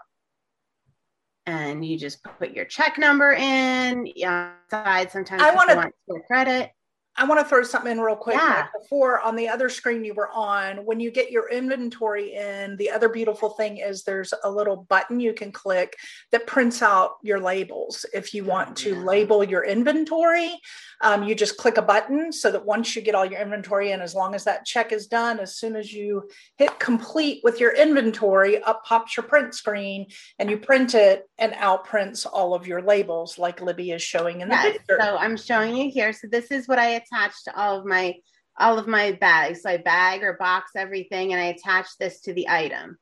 And 1.46 1.86
you 1.86 1.98
just 1.98 2.24
put 2.24 2.52
your 2.52 2.66
check 2.66 2.98
number 2.98 3.34
in. 3.34 4.08
Yeah, 4.16 4.54
side 4.70 5.12
sometimes 5.12 5.42
I 5.42 5.54
want 5.54 5.70
to 5.70 6.20
credit. 6.28 6.72
I 7.16 7.26
want 7.26 7.40
to 7.42 7.46
throw 7.46 7.62
something 7.64 7.92
in 7.92 8.00
real 8.00 8.16
quick. 8.16 8.36
Yeah. 8.36 8.68
Like 8.74 8.82
before, 8.82 9.22
on 9.22 9.36
the 9.36 9.48
other 9.48 9.70
screen 9.70 10.04
you 10.04 10.16
were 10.16 10.32
on, 10.32 10.78
when 10.78 11.00
you 11.00 11.12
get 11.12 11.30
your 11.30 11.48
inventory 11.50 12.34
in, 12.34 12.76
the 12.78 12.90
other 12.90 13.08
beautiful 13.08 13.52
thing 13.52 13.78
is 13.78 14.04
there's 14.04 14.34
a 14.44 14.50
little 14.50 14.78
button 14.78 15.20
you 15.20 15.34
can 15.34 15.52
click 15.52 15.96
that 16.32 16.48
prints 16.48 16.82
out 16.82 17.18
your 17.22 17.40
labels. 17.40 18.06
If 18.14 18.34
you 18.34 18.44
want 18.44 18.76
to 18.78 18.96
yeah. 18.96 19.02
label 19.02 19.44
your 19.44 19.64
inventory, 19.64 20.60
um, 21.02 21.24
you 21.24 21.36
just 21.36 21.58
click 21.58 21.78
a 21.78 21.84
button 21.84 22.32
so 22.32 22.50
that 22.50 22.66
once 22.66 22.96
you 22.96 23.02
get 23.02 23.14
all 23.14 23.26
your 23.26 23.42
inventory 23.42 23.92
in, 23.92 24.02
as 24.02 24.16
long 24.16 24.34
as 24.34 24.46
that 24.46 24.66
check 24.66 24.92
is 24.92 25.06
done, 25.06 25.40
as 25.40 25.56
soon 25.56 25.76
as 25.76 25.94
you 25.94 26.30
hit 26.58 26.80
complete 26.80 27.42
with 27.44 27.60
your 27.60 27.76
inventory, 27.76 28.64
up 28.64 28.84
pops 28.86 29.18
your 29.18 29.26
print 29.26 29.54
screen 29.54 30.08
and 30.40 30.50
you 30.50 30.58
print 30.58 30.96
it 30.96 31.30
and 31.38 31.54
out 31.58 31.86
prints 31.86 32.26
all 32.26 32.56
of 32.56 32.66
your 32.66 32.82
labels 32.82 33.38
like 33.38 33.62
Libby 33.62 33.92
is 33.92 34.02
showing 34.02 34.42
in 34.42 34.50
the 34.50 34.56
yes, 34.56 34.78
picture. 34.78 34.98
So 35.00 35.18
I'm 35.18 35.38
showing 35.38 35.76
you 35.76 35.92
here. 35.92 36.12
So 36.12 36.28
this 36.28 36.50
is 36.50 36.68
what 36.68 36.80
I 36.80 37.03
attached 37.04 37.46
to 37.46 37.56
all 37.60 37.80
of 37.80 37.86
my 37.86 38.16
all 38.60 38.78
of 38.78 38.88
my 38.88 39.14
bags. 39.14 39.64
So 39.64 39.72
I 39.72 39.78
bag 39.78 40.24
or 40.24 40.34
box 40.34 40.72
everything 40.76 41.34
and 41.34 41.42
I 41.42 41.46
attach 41.46 41.88
this 42.00 42.22
to 42.22 42.34
the 42.34 42.48
item. 42.50 42.98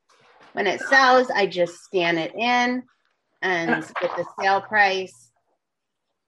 When 0.52 0.66
it 0.66 0.80
sells, 0.80 1.30
I 1.30 1.46
just 1.46 1.82
scan 1.82 2.18
it 2.18 2.34
in 2.34 2.82
and 3.42 3.82
get 4.00 4.16
the 4.16 4.24
sale 4.40 4.60
price. 4.60 5.30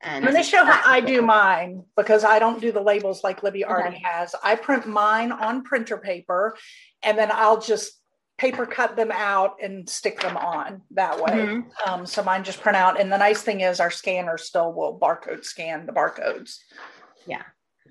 And 0.02 0.24
let 0.24 0.34
me 0.34 0.42
show 0.42 0.64
how 0.64 0.80
I 0.84 1.00
do 1.00 1.22
mine 1.22 1.84
because 1.96 2.24
I 2.24 2.38
don't 2.38 2.60
do 2.60 2.72
the 2.72 2.82
labels 2.82 3.24
like 3.24 3.42
Libby 3.42 3.64
already 3.64 3.96
okay. 3.96 4.04
has. 4.04 4.34
I 4.44 4.54
print 4.54 4.86
mine 4.86 5.32
on 5.32 5.62
printer 5.62 5.96
paper 5.96 6.56
and 7.02 7.16
then 7.16 7.30
I'll 7.32 7.60
just 7.60 7.92
paper 8.36 8.66
cut 8.66 8.96
them 8.96 9.10
out 9.12 9.56
and 9.62 9.88
stick 9.88 10.20
them 10.20 10.36
on 10.36 10.82
that 10.90 11.20
way. 11.20 11.32
Mm-hmm. 11.32 11.90
Um, 11.90 12.04
so 12.04 12.22
mine 12.22 12.44
just 12.44 12.60
print 12.60 12.76
out. 12.76 13.00
And 13.00 13.10
the 13.10 13.16
nice 13.16 13.40
thing 13.40 13.60
is 13.60 13.80
our 13.80 13.90
scanner 13.90 14.36
still 14.36 14.72
will 14.72 14.98
barcode 14.98 15.44
scan 15.44 15.86
the 15.86 15.92
barcodes. 15.92 16.58
Yeah. 17.26 17.42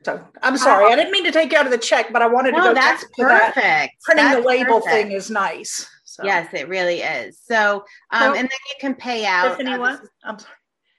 So 0.04 0.26
I'm 0.42 0.58
sorry, 0.58 0.92
I 0.92 0.96
didn't 0.96 1.12
mean 1.12 1.24
to 1.24 1.32
take 1.32 1.52
you 1.52 1.58
out 1.58 1.66
of 1.66 1.72
the 1.72 1.78
check, 1.78 2.12
but 2.12 2.22
I 2.22 2.28
wanted 2.28 2.54
no, 2.54 2.60
to 2.60 2.64
go. 2.70 2.74
That's 2.74 3.06
perfect. 3.18 3.56
That. 3.56 3.90
Printing 4.04 4.26
that's 4.26 4.42
the 4.42 4.48
label 4.48 4.82
perfect. 4.82 4.92
thing 4.92 5.12
is 5.12 5.30
nice. 5.30 5.90
So. 6.04 6.24
Yes, 6.24 6.54
it 6.54 6.68
really 6.68 7.02
is. 7.02 7.40
So, 7.44 7.86
um, 8.12 8.22
so, 8.22 8.28
and 8.34 8.44
then 8.44 8.44
you 8.44 8.76
can 8.80 8.94
pay 8.94 9.26
out. 9.26 9.58
Tiffany, 9.58 9.72
uh, 9.72 9.80
what? 9.80 10.02
I'm 10.24 10.38
sorry. 10.38 10.54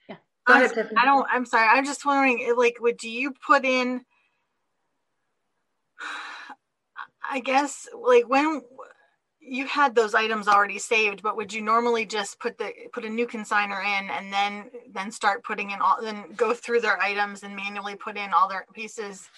Yeah. 0.09 0.15
Go 0.45 0.53
ahead, 0.55 0.73
Tiffany. 0.73 0.97
I 0.97 1.05
don't. 1.05 1.25
I'm 1.31 1.45
sorry. 1.45 1.67
I'm 1.69 1.85
just 1.85 2.05
wondering, 2.05 2.53
like, 2.57 2.77
would 2.81 2.97
do 2.97 3.09
you 3.09 3.33
put 3.45 3.63
in? 3.63 4.01
I 7.29 7.39
guess, 7.39 7.87
like, 7.97 8.27
when 8.27 8.61
you 9.47 9.67
had 9.67 9.95
those 9.95 10.13
items 10.13 10.47
already 10.47 10.79
saved, 10.79 11.21
but 11.21 11.37
would 11.37 11.53
you 11.53 11.61
normally 11.61 12.05
just 12.05 12.39
put 12.39 12.57
the 12.57 12.71
put 12.91 13.05
a 13.05 13.09
new 13.09 13.27
consigner 13.27 13.83
in 13.83 14.09
and 14.09 14.33
then 14.33 14.65
then 14.93 15.11
start 15.11 15.43
putting 15.43 15.71
in 15.71 15.79
all 15.79 15.97
then 16.01 16.23
go 16.35 16.53
through 16.53 16.81
their 16.81 16.99
items 16.99 17.43
and 17.43 17.55
manually 17.55 17.95
put 17.95 18.17
in 18.17 18.33
all 18.33 18.47
their 18.47 18.65
pieces? 18.73 19.29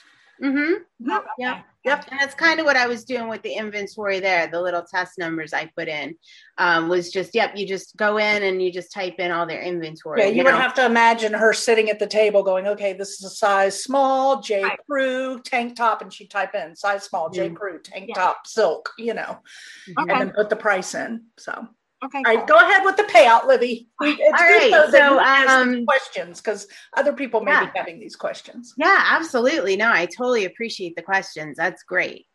Mm-hmm. 0.44 1.10
Oh, 1.10 1.17
okay. 1.17 1.27
Yeah. 1.39 1.62
Yep. 1.86 2.08
And 2.12 2.20
that's 2.20 2.36
kind 2.36 2.60
of 2.60 2.65
what 2.65 2.75
I 2.75 2.86
was 2.86 3.06
doing 3.06 3.29
with 3.29 3.41
the 3.44 3.53
inventory 3.53 4.20
there. 4.20 4.48
The 4.48 4.62
little 4.62 4.84
test 4.84 5.17
numbers 5.17 5.53
I 5.53 5.72
put 5.77 5.88
in 5.88 6.15
um, 6.58 6.89
was 6.89 7.12
just, 7.12 7.34
yep, 7.34 7.56
you 7.56 7.65
just 7.65 7.96
go 7.96 8.17
in 8.17 8.44
and 8.44 8.62
you 8.62 8.74
just 8.74 8.91
type 8.91 9.15
in 9.20 9.32
all 9.32 9.46
their 9.46 9.62
inventory. 9.62 10.20
Yeah, 10.20 10.27
you, 10.27 10.36
you 10.36 10.44
would 10.44 10.51
know? 10.51 10.58
have 10.58 10.74
to 10.74 10.86
imagine 10.86 11.34
her 11.34 11.53
sitting 11.53 11.89
at 11.89 12.00
the 12.00 12.08
table 12.08 12.44
going, 12.44 12.67
okay, 12.67 12.91
this 12.91 13.12
is 13.12 13.24
a 13.24 13.29
size 13.29 13.82
small, 13.82 14.41
J. 14.41 14.63
Right. 14.63 14.79
Crew, 14.89 15.39
tank 15.39 15.77
top, 15.77 16.01
and 16.01 16.12
she 16.12 16.27
type 16.27 16.56
in 16.56 16.75
size 16.75 17.06
small, 17.06 17.29
J. 17.29 17.46
Mm-hmm. 17.46 17.56
Crew, 17.56 17.79
tank 17.82 18.10
yeah. 18.10 18.15
top, 18.15 18.46
silk, 18.46 18.89
you 18.98 19.13
know, 19.13 19.39
okay. 19.98 20.12
and 20.12 20.22
then 20.22 20.29
put 20.32 20.50
the 20.50 20.58
price 20.58 20.94
in. 20.94 21.24
So 21.38 21.70
Okay. 22.06 22.20
All 22.20 22.36
right, 22.36 22.46
go 22.48 22.56
ahead 22.58 22.84
with 22.86 22.96
the 22.96 23.04
payout, 23.04 23.48
Libby. 23.48 23.88
It's 24.01 24.22
All 24.22 24.48
right, 24.48 24.92
so 24.92 25.20
um, 25.20 25.84
questions 25.86 26.39
because 26.39 26.68
other 26.96 27.12
people 27.12 27.42
may 27.42 27.51
yeah. 27.51 27.66
be 27.66 27.72
having 27.75 28.00
these 28.00 28.16
questions. 28.16 28.75
Yeah, 28.77 29.04
absolutely. 29.10 29.77
No, 29.77 29.92
I 29.92 30.06
totally 30.06 30.46
appreciate 30.46 30.96
the 30.96 31.01
questions. 31.01 31.58
That's 31.58 31.82
great. 31.82 32.27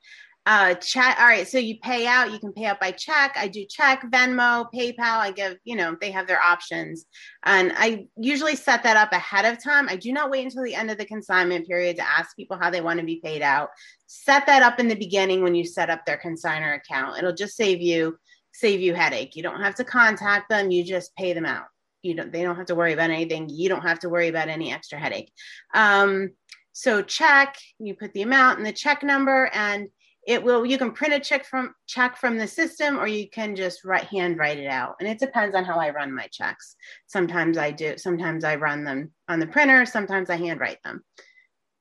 Uh, 0.45 0.75
chat. 0.75 1.17
All 1.21 1.27
right, 1.27 1.47
so 1.47 1.59
you 1.59 1.79
pay 1.81 2.09
out. 2.09 2.33
You 2.33 2.41
can 2.41 2.53
pay 2.53 2.65
out 2.65 2.81
by 2.81 2.91
check. 2.91 3.37
I 3.37 3.47
do 3.47 3.65
check, 3.65 4.03
Venmo, 4.11 4.67
PayPal. 4.75 4.99
I 4.99 5.31
give. 5.31 5.57
You 5.63 5.77
know, 5.77 5.97
they 6.01 6.11
have 6.11 6.27
their 6.27 6.43
options, 6.43 7.05
and 7.45 7.73
I 7.77 8.07
usually 8.17 8.57
set 8.57 8.83
that 8.83 8.97
up 8.97 9.13
ahead 9.13 9.45
of 9.45 9.63
time. 9.63 9.89
I 9.89 9.95
do 9.95 10.13
not 10.13 10.29
wait 10.29 10.45
until 10.45 10.65
the 10.65 10.75
end 10.75 10.91
of 10.91 10.99
the 10.99 11.05
consignment 11.05 11.69
period 11.69 11.99
to 11.99 12.03
ask 12.03 12.35
people 12.35 12.59
how 12.61 12.71
they 12.71 12.81
want 12.81 12.99
to 12.99 13.07
be 13.07 13.21
paid 13.23 13.43
out. 13.43 13.69
Set 14.09 14.45
that 14.47 14.63
up 14.63 14.81
in 14.81 14.89
the 14.89 14.97
beginning 14.97 15.45
when 15.45 15.55
you 15.55 15.65
set 15.65 15.89
up 15.89 16.05
their 16.05 16.19
consigner 16.19 16.75
account. 16.75 17.19
It'll 17.19 17.33
just 17.33 17.55
save 17.55 17.81
you 17.81 18.19
save 18.53 18.81
you 18.81 18.95
headache. 18.95 19.37
You 19.37 19.43
don't 19.43 19.61
have 19.61 19.75
to 19.77 19.85
contact 19.85 20.49
them, 20.49 20.71
you 20.71 20.85
just 20.85 21.15
pay 21.17 21.33
them 21.33 21.47
out. 21.47 21.67
You 22.03 22.15
don't 22.15 22.33
they 22.33 22.43
don't 22.43 22.57
have 22.57 22.67
to 22.67 22.75
worry 22.75 22.93
about 22.93 23.11
anything. 23.11 23.49
You 23.49 23.69
don't 23.69 23.83
have 23.83 24.01
to 24.01 24.09
worry 24.09 24.29
about 24.29 24.49
any 24.49 24.73
extra 24.73 24.99
headache. 24.99 25.33
Um, 25.75 26.31
so 26.73 27.03
check, 27.03 27.57
you 27.79 27.95
put 27.95 28.13
the 28.15 28.23
amount 28.23 28.59
and 28.59 28.67
the 28.67 28.73
check 28.73 29.03
number 29.03 29.51
and 29.53 29.89
it 30.27 30.43
will 30.43 30.65
you 30.65 30.79
can 30.79 30.93
print 30.93 31.15
a 31.15 31.21
check 31.21 31.45
from 31.45 31.75
check 31.87 32.17
from 32.17 32.39
the 32.39 32.47
system 32.47 32.99
or 32.99 33.07
you 33.07 33.29
can 33.29 33.57
just 33.57 33.85
write 33.85 34.05
hand 34.05 34.39
write 34.39 34.59
it 34.59 34.69
out 34.69 34.95
and 35.01 35.09
it 35.09 35.19
depends 35.19 35.55
on 35.55 35.65
how 35.65 35.79
i 35.79 35.91
run 35.91 36.15
my 36.15 36.29
checks 36.31 36.77
sometimes 37.07 37.59
i 37.59 37.71
do 37.71 37.99
sometimes 37.99 38.45
i 38.45 38.55
run 38.55 38.85
them 38.85 39.11
on 39.29 39.41
the 39.41 39.47
printer 39.47 39.85
sometimes 39.85 40.31
i 40.31 40.37
hand 40.37 40.61
write 40.61 40.83
them 40.85 41.03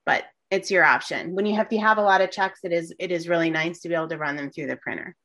but 0.06 0.24
it's 0.50 0.72
your 0.72 0.84
option 0.84 1.36
when 1.36 1.46
you 1.46 1.56
have 1.56 1.70
to 1.70 1.78
have 1.78 1.98
a 1.98 2.04
lot 2.04 2.22
of 2.22 2.32
checks 2.32 2.62
it 2.64 2.74
is 2.74 2.94
it 3.00 3.12
is 3.12 3.30
really 3.30 3.50
nice 3.50 3.80
to 3.80 3.90
be 3.90 3.96
able 3.96 4.10
to 4.10 4.18
run 4.18 4.36
them 4.36 4.50
through 4.50 4.68
the 4.68 4.76
printer 4.78 5.16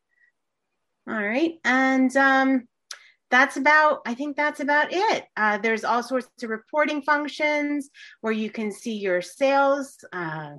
all 1.08 1.22
right. 1.22 1.58
And 1.64 2.14
um, 2.16 2.68
that's 3.30 3.56
about, 3.56 4.00
I 4.06 4.14
think 4.14 4.36
that's 4.36 4.60
about 4.60 4.88
it. 4.90 5.24
Uh, 5.36 5.58
there's 5.58 5.84
all 5.84 6.02
sorts 6.02 6.28
of 6.42 6.50
reporting 6.50 7.02
functions 7.02 7.90
where 8.20 8.32
you 8.32 8.50
can 8.50 8.72
see 8.72 8.96
your 8.96 9.22
sales, 9.22 10.04
uh, 10.12 10.54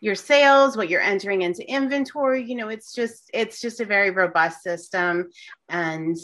your 0.00 0.14
sales, 0.14 0.76
what 0.76 0.88
you're 0.88 1.00
entering 1.00 1.42
into 1.42 1.68
inventory. 1.68 2.44
You 2.44 2.56
know, 2.56 2.68
it's 2.68 2.94
just, 2.94 3.30
it's 3.34 3.60
just 3.60 3.80
a 3.80 3.84
very 3.84 4.10
robust 4.10 4.62
system 4.62 5.30
and 5.68 6.16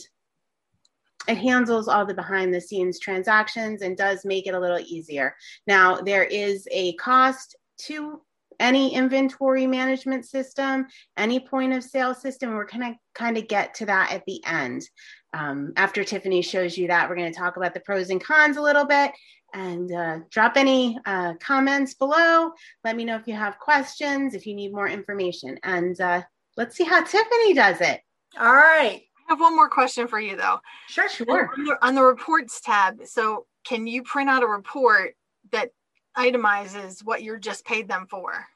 it 1.28 1.38
handles 1.38 1.88
all 1.88 2.04
the 2.04 2.14
behind 2.14 2.52
the 2.52 2.60
scenes 2.60 2.98
transactions 2.98 3.82
and 3.82 3.96
does 3.96 4.24
make 4.24 4.46
it 4.46 4.54
a 4.54 4.60
little 4.60 4.80
easier. 4.80 5.34
Now, 5.66 5.96
there 5.96 6.24
is 6.24 6.66
a 6.70 6.94
cost 6.94 7.56
to 7.82 8.20
any 8.62 8.94
inventory 8.94 9.66
management 9.66 10.24
system, 10.24 10.86
any 11.16 11.40
point 11.40 11.72
of 11.72 11.82
sale 11.82 12.14
system. 12.14 12.54
We're 12.54 12.64
going 12.64 12.92
to 12.92 12.98
kind 13.14 13.36
of 13.36 13.48
get 13.48 13.74
to 13.74 13.86
that 13.86 14.12
at 14.12 14.22
the 14.26 14.42
end. 14.46 14.82
Um, 15.34 15.72
after 15.76 16.04
Tiffany 16.04 16.40
shows 16.42 16.78
you 16.78 16.86
that, 16.88 17.08
we're 17.08 17.16
going 17.16 17.32
to 17.32 17.38
talk 17.38 17.56
about 17.56 17.74
the 17.74 17.80
pros 17.80 18.10
and 18.10 18.22
cons 18.22 18.56
a 18.56 18.62
little 18.62 18.86
bit 18.86 19.12
and 19.52 19.92
uh, 19.92 20.18
drop 20.30 20.56
any 20.56 20.98
uh, 21.04 21.34
comments 21.40 21.94
below. 21.94 22.52
Let 22.84 22.96
me 22.96 23.04
know 23.04 23.16
if 23.16 23.26
you 23.26 23.34
have 23.34 23.58
questions, 23.58 24.34
if 24.34 24.46
you 24.46 24.54
need 24.54 24.72
more 24.72 24.88
information. 24.88 25.58
And 25.62 26.00
uh, 26.00 26.22
let's 26.56 26.76
see 26.76 26.84
how 26.84 27.02
Tiffany 27.02 27.54
does 27.54 27.80
it. 27.80 28.00
All 28.38 28.54
right. 28.54 29.02
I 29.28 29.32
have 29.32 29.40
one 29.40 29.56
more 29.56 29.68
question 29.68 30.08
for 30.08 30.20
you, 30.20 30.36
though. 30.36 30.58
Sure, 30.88 31.08
sure. 31.08 31.50
On 31.58 31.64
the, 31.64 31.86
on 31.86 31.94
the 31.94 32.02
reports 32.02 32.60
tab, 32.60 32.98
so 33.04 33.46
can 33.64 33.86
you 33.86 34.02
print 34.02 34.30
out 34.30 34.42
a 34.42 34.46
report 34.46 35.14
that 35.52 35.70
itemizes 36.16 37.04
what 37.04 37.22
you're 37.22 37.38
just 37.38 37.64
paid 37.64 37.88
them 37.88 38.06
for? 38.08 38.46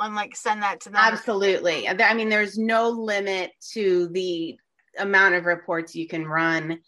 and 0.00 0.14
like 0.14 0.36
send 0.36 0.62
that 0.62 0.80
to 0.80 0.90
them. 0.90 1.00
Absolutely. 1.00 1.88
I 1.88 2.14
mean 2.14 2.28
there's 2.28 2.58
no 2.58 2.88
limit 2.88 3.52
to 3.72 4.08
the 4.08 4.58
amount 4.98 5.34
of 5.34 5.44
reports 5.44 5.94
you 5.94 6.08
can 6.08 6.26
run. 6.26 6.80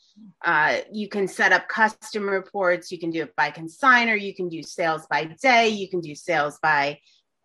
Uh, 0.44 0.78
you 0.92 1.08
can 1.08 1.28
set 1.28 1.52
up 1.52 1.68
custom 1.68 2.28
reports. 2.28 2.90
You 2.90 2.98
can 2.98 3.10
do 3.10 3.22
it 3.22 3.36
by 3.36 3.50
consigner. 3.50 4.20
You 4.20 4.34
can 4.34 4.48
do 4.48 4.62
sales 4.62 5.06
by 5.08 5.24
day. 5.42 5.68
You 5.68 5.88
can 5.88 6.00
do 6.00 6.14
sales 6.14 6.58
by 6.62 6.98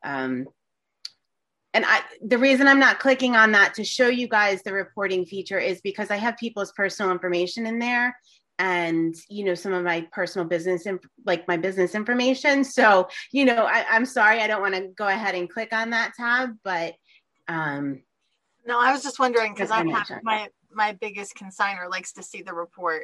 um, 0.04 0.48
and 1.74 1.84
I, 1.86 2.02
the 2.26 2.38
reason 2.38 2.68
I'm 2.68 2.80
not 2.80 3.00
clicking 3.00 3.36
on 3.36 3.52
that 3.52 3.74
to 3.74 3.84
show 3.84 4.08
you 4.08 4.30
guys 4.30 4.64
the 4.64 4.72
reporting 4.72 5.26
feature 5.26 5.60
is 5.60 5.82
because 5.82 6.10
I 6.10 6.16
have 6.16 6.38
people's 6.38 6.72
personal 6.72 7.12
information 7.12 7.66
in 7.66 7.80
there 7.80 8.16
and 8.58 9.16
you 9.30 9.44
know 9.44 9.56
some 9.56 9.74
of 9.74 9.84
my 9.84 10.08
personal 10.12 10.48
business 10.48 10.86
inf- 10.86 11.06
like 11.26 11.48
my 11.48 11.58
business 11.58 11.96
information. 11.96 12.64
So 12.64 13.10
you 13.32 13.46
know 13.46 13.66
I, 13.66 13.86
i'm 13.90 14.06
sorry 14.06 14.40
i 14.42 14.48
don't 14.48 14.62
want 14.62 14.76
to 14.76 14.88
go 14.96 15.08
ahead 15.08 15.36
and 15.36 15.50
click 15.50 15.74
on 15.74 15.90
that 15.92 16.14
tab 16.18 16.52
but 16.64 16.96
um 17.48 18.02
no 18.66 18.80
i 18.80 18.92
was 18.92 19.04
just 19.04 19.20
wondering 19.20 19.54
because 19.54 19.72
i'm 19.72 19.92
my 20.24 20.50
my 20.74 20.94
biggest 20.94 21.36
consigner 21.36 21.90
likes 21.90 22.14
to 22.14 22.24
see 22.24 22.42
the 22.42 22.54
report. 22.54 23.04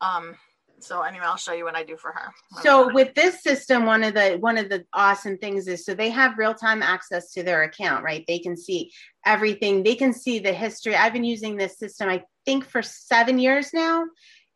Um 0.00 0.34
so 0.80 1.02
anyway 1.02 1.24
i'll 1.24 1.36
show 1.36 1.52
you 1.52 1.64
what 1.64 1.74
i 1.74 1.82
do 1.82 1.96
for 1.96 2.12
her. 2.12 2.32
So 2.62 2.92
with 2.92 3.14
this 3.14 3.42
system 3.42 3.84
one 3.84 4.04
of 4.04 4.14
the 4.14 4.36
one 4.38 4.56
of 4.58 4.68
the 4.68 4.84
awesome 4.92 5.36
things 5.38 5.66
is 5.66 5.84
so 5.84 5.94
they 5.94 6.10
have 6.10 6.38
real-time 6.38 6.82
access 6.82 7.32
to 7.32 7.42
their 7.42 7.64
account 7.64 8.04
right? 8.04 8.24
They 8.28 8.38
can 8.38 8.56
see 8.56 8.92
everything. 9.26 9.82
They 9.82 9.96
can 9.96 10.12
see 10.12 10.38
the 10.38 10.52
history. 10.52 10.94
I've 10.94 11.12
been 11.12 11.24
using 11.24 11.56
this 11.56 11.78
system 11.78 12.08
i 12.08 12.22
think 12.48 12.64
for 12.64 12.82
seven 12.82 13.38
years 13.38 13.74
now 13.74 14.04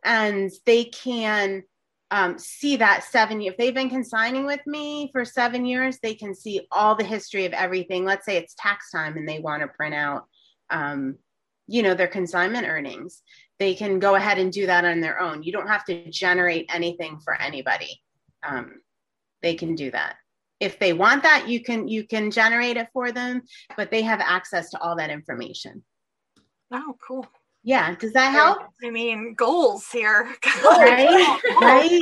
and 0.04 0.50
they 0.64 0.84
can 0.84 1.62
um, 2.10 2.38
see 2.38 2.76
that 2.76 3.04
seven 3.04 3.40
if 3.40 3.56
they've 3.56 3.74
been 3.74 3.90
consigning 3.90 4.46
with 4.46 4.60
me 4.66 5.10
for 5.12 5.24
seven 5.24 5.64
years 5.66 5.98
they 6.02 6.14
can 6.14 6.34
see 6.34 6.66
all 6.70 6.94
the 6.94 7.04
history 7.04 7.44
of 7.46 7.52
everything 7.52 8.04
let's 8.04 8.24
say 8.24 8.36
it's 8.36 8.54
tax 8.58 8.90
time 8.90 9.16
and 9.16 9.28
they 9.28 9.40
want 9.40 9.62
to 9.62 9.68
print 9.68 9.94
out 9.94 10.24
um, 10.70 11.16
you 11.66 11.82
know 11.82 11.94
their 11.94 12.08
consignment 12.08 12.66
earnings 12.66 13.22
they 13.62 13.74
can 13.76 14.00
go 14.00 14.16
ahead 14.16 14.38
and 14.38 14.52
do 14.52 14.66
that 14.66 14.84
on 14.84 15.00
their 15.00 15.20
own. 15.20 15.44
You 15.44 15.52
don't 15.52 15.68
have 15.68 15.84
to 15.84 16.10
generate 16.10 16.66
anything 16.68 17.20
for 17.20 17.40
anybody. 17.40 18.02
Um, 18.42 18.80
they 19.40 19.54
can 19.54 19.76
do 19.76 19.88
that. 19.92 20.16
If 20.58 20.80
they 20.80 20.92
want 20.92 21.22
that, 21.22 21.46
you 21.46 21.62
can 21.62 21.86
you 21.86 22.04
can 22.04 22.32
generate 22.32 22.76
it 22.76 22.88
for 22.92 23.12
them, 23.12 23.42
but 23.76 23.92
they 23.92 24.02
have 24.02 24.18
access 24.20 24.70
to 24.70 24.80
all 24.80 24.96
that 24.96 25.10
information. 25.10 25.84
Oh, 26.72 26.96
cool. 27.06 27.24
Yeah, 27.64 27.94
does 27.94 28.12
that 28.12 28.32
help? 28.32 28.58
I 28.84 28.90
mean, 28.90 29.34
goals 29.34 29.86
here. 29.92 30.34
right? 30.64 31.40
right? 31.60 32.00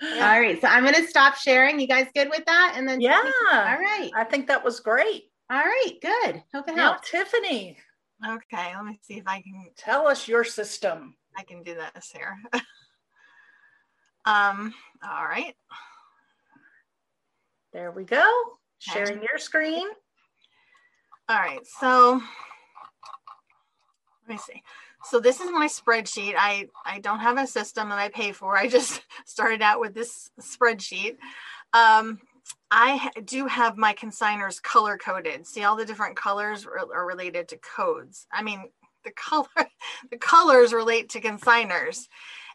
Yeah. 0.00 0.32
All 0.32 0.40
right. 0.40 0.60
So 0.60 0.68
I'm 0.68 0.84
going 0.84 0.94
to 0.94 1.06
stop 1.08 1.36
sharing. 1.36 1.80
You 1.80 1.88
guys 1.88 2.06
good 2.14 2.28
with 2.30 2.44
that? 2.46 2.74
And 2.76 2.88
then 2.88 3.00
yeah. 3.00 3.22
All 3.52 3.78
right. 3.78 4.10
I 4.14 4.24
think 4.24 4.46
that 4.48 4.64
was 4.64 4.80
great. 4.80 5.24
All 5.50 5.58
right. 5.58 5.92
Good. 6.00 6.42
Hope 6.54 6.68
it 6.68 6.76
helps. 6.76 7.10
Tiffany. 7.10 7.76
Okay. 8.26 8.72
Let 8.74 8.84
me 8.84 8.98
see 9.02 9.18
if 9.18 9.26
I 9.26 9.40
can 9.42 9.66
tell 9.76 10.06
us 10.06 10.28
your 10.28 10.44
system. 10.44 11.16
I 11.36 11.42
can 11.42 11.62
do 11.62 11.74
this 11.74 12.12
here. 12.12 12.36
um. 14.24 14.74
All 15.04 15.24
right. 15.24 15.54
There 17.72 17.90
we 17.90 18.04
go. 18.04 18.24
Sharing 18.78 19.22
your 19.22 19.38
screen. 19.38 19.86
All 21.28 21.38
right. 21.38 21.66
So 21.80 22.14
let 22.14 22.22
me 24.32 24.38
see. 24.38 24.62
So 25.04 25.20
this 25.20 25.40
is 25.40 25.50
my 25.50 25.66
spreadsheet. 25.66 26.34
I, 26.36 26.68
I 26.84 27.00
don't 27.00 27.20
have 27.20 27.38
a 27.38 27.46
system 27.46 27.88
that 27.88 27.98
I 27.98 28.08
pay 28.08 28.32
for. 28.32 28.56
I 28.56 28.68
just 28.68 29.02
started 29.26 29.62
out 29.62 29.80
with 29.80 29.94
this 29.94 30.30
spreadsheet. 30.40 31.16
Um, 31.72 32.20
I 32.70 33.10
do 33.24 33.46
have 33.46 33.76
my 33.76 33.94
consigners 33.94 34.62
color 34.62 34.96
coded. 34.96 35.46
See, 35.46 35.64
all 35.64 35.76
the 35.76 35.84
different 35.84 36.16
colors 36.16 36.66
are 36.66 37.06
related 37.06 37.48
to 37.48 37.58
codes. 37.58 38.26
I 38.32 38.42
mean, 38.42 38.64
the 39.04 39.12
color, 39.12 39.46
the 40.10 40.16
colors 40.16 40.72
relate 40.72 41.10
to 41.10 41.20
consigners. 41.20 42.08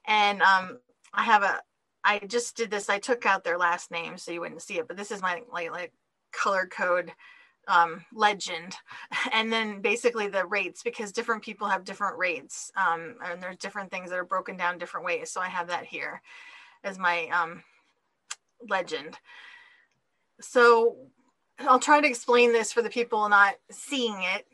And 0.05 0.41
um, 0.41 0.79
I 1.13 1.23
have 1.23 1.43
a, 1.43 1.61
I 2.03 2.19
just 2.19 2.55
did 2.55 2.71
this. 2.71 2.89
I 2.89 2.99
took 2.99 3.25
out 3.25 3.43
their 3.43 3.57
last 3.57 3.91
name 3.91 4.17
so 4.17 4.31
you 4.31 4.41
wouldn't 4.41 4.61
see 4.61 4.79
it, 4.79 4.87
but 4.87 4.97
this 4.97 5.11
is 5.11 5.21
my 5.21 5.41
like, 5.51 5.71
like 5.71 5.93
color 6.31 6.65
code 6.65 7.11
um, 7.67 8.03
legend 8.13 8.75
and 9.33 9.51
then 9.51 9.81
basically 9.81 10.27
the 10.27 10.45
rates 10.45 10.83
because 10.83 11.11
different 11.11 11.43
people 11.43 11.67
have 11.67 11.83
different 11.83 12.17
rates 12.17 12.71
um, 12.75 13.15
and 13.25 13.41
there's 13.41 13.57
different 13.57 13.91
things 13.91 14.09
that 14.09 14.19
are 14.19 14.25
broken 14.25 14.57
down 14.57 14.77
different 14.77 15.05
ways. 15.05 15.31
So 15.31 15.41
i 15.41 15.47
have 15.47 15.67
that 15.67 15.85
here 15.85 16.21
as 16.83 16.97
my 16.97 17.27
um, 17.27 17.63
legend. 18.67 19.17
So 20.41 20.95
i'll 21.59 21.79
try 21.79 21.99
to 21.99 22.07
explain 22.07 22.53
this 22.53 22.71
for 22.71 22.81
the 22.81 22.89
people 22.89 23.27
not 23.29 23.55
seeing 23.71 24.17
it. 24.35 24.47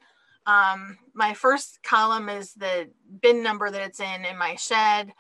Um, 0.46 0.98
my 1.14 1.34
first 1.34 1.80
column 1.84 2.28
is 2.28 2.54
the 2.54 2.90
bin 3.22 3.44
number 3.44 3.70
that 3.70 3.82
it's 3.82 4.00
in 4.00 4.26
in 4.26 4.38
my 4.38 4.56
shed. 4.56 5.14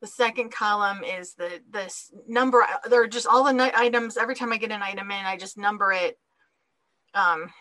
The 0.00 0.06
second 0.06 0.50
column 0.50 1.04
is 1.04 1.34
the 1.34 1.60
this 1.70 2.10
number 2.26 2.66
there 2.88 3.02
are 3.02 3.06
just 3.06 3.26
all 3.26 3.44
the 3.44 3.78
items. 3.78 4.16
Every 4.16 4.34
time 4.34 4.52
i 4.52 4.56
get 4.56 4.72
an 4.72 4.82
item 4.82 5.10
in 5.10 5.24
i 5.26 5.36
just 5.36 5.56
number 5.56 5.92
it 5.92 6.18
um, 7.14 7.52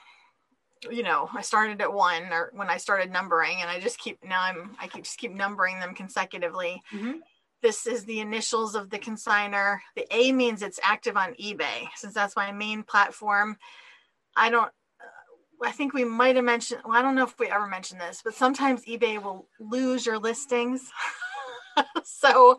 you 0.89 1.03
know, 1.03 1.29
I 1.34 1.41
started 1.41 1.82
at 1.82 1.94
one 1.94 2.32
or 2.32 2.51
when 2.53 2.70
I 2.70 2.77
started 2.77 3.12
numbering 3.12 3.62
and 3.62 3.70
I 3.70 3.79
just 3.79 4.00
keep 4.00 4.24
now 4.24 4.41
I'm 4.41 4.75
I 4.79 4.88
keep 4.88 5.03
just 5.03 5.18
keep 5.18 5.34
numbering 5.34 5.79
them 5.79 5.94
consecutively. 5.94 6.82
Mm-hmm. 6.94 7.20
This 7.62 7.86
is 7.86 8.06
the 8.06 8.22
initials 8.22 8.75
of 8.75 8.89
the 8.89 9.00
consigner. 9.00 9.79
The 9.96 10.08
A 10.15 10.32
means 10.32 10.62
it's 10.62 10.79
active 10.82 11.18
on 11.18 11.34
eBay 11.34 11.88
since 11.96 12.13
that's 12.13 12.36
my 12.36 12.51
main 12.51 12.84
platform. 12.84 13.58
I 14.36 14.50
don't 14.50 14.68
uh, 15.01 15.65
I 15.65 15.72
think 15.72 15.94
we 15.94 16.06
might 16.06 16.38
have 16.38 16.46
mentioned 16.46 16.82
well, 16.86 16.98
I 16.98 17.01
don't 17.01 17.15
know 17.15 17.25
if 17.25 17.38
we 17.39 17.50
ever 17.50 17.68
mentioned 17.68 18.00
this, 18.00 18.22
but 18.24 18.36
sometimes 18.36 18.86
eBay 18.86 19.22
will 19.22 19.48
lose 19.60 20.06
your 20.06 20.18
listings. 20.18 20.89
so 22.03 22.58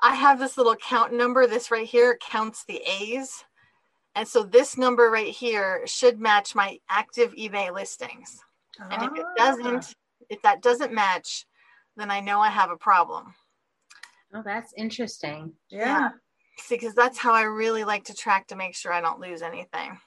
I 0.00 0.14
have 0.14 0.38
this 0.38 0.56
little 0.56 0.76
count 0.76 1.12
number. 1.12 1.46
This 1.46 1.72
right 1.72 1.86
here 1.86 2.16
counts 2.20 2.64
the 2.64 2.80
A's. 2.86 3.44
And 4.14 4.28
so 4.28 4.42
this 4.42 4.76
number 4.76 5.10
right 5.10 5.32
here 5.32 5.86
should 5.86 6.20
match 6.20 6.54
my 6.54 6.78
active 6.88 7.32
eBay 7.32 7.72
listings. 7.72 8.40
And 8.90 9.02
if 9.02 9.18
it 9.18 9.24
ah. 9.26 9.34
doesn't, 9.36 9.94
if 10.28 10.42
that 10.42 10.62
doesn't 10.62 10.92
match, 10.92 11.46
then 11.96 12.10
I 12.10 12.20
know 12.20 12.40
I 12.40 12.48
have 12.48 12.70
a 12.70 12.76
problem. 12.76 13.34
Oh, 14.34 14.42
that's 14.44 14.72
interesting. 14.76 15.52
Yeah. 15.70 15.86
yeah. 15.86 16.08
See, 16.58 16.74
because 16.74 16.94
that's 16.94 17.18
how 17.18 17.32
I 17.32 17.42
really 17.42 17.84
like 17.84 18.04
to 18.04 18.14
track 18.14 18.48
to 18.48 18.56
make 18.56 18.74
sure 18.74 18.92
I 18.92 19.00
don't 19.00 19.20
lose 19.20 19.42
anything. 19.42 19.98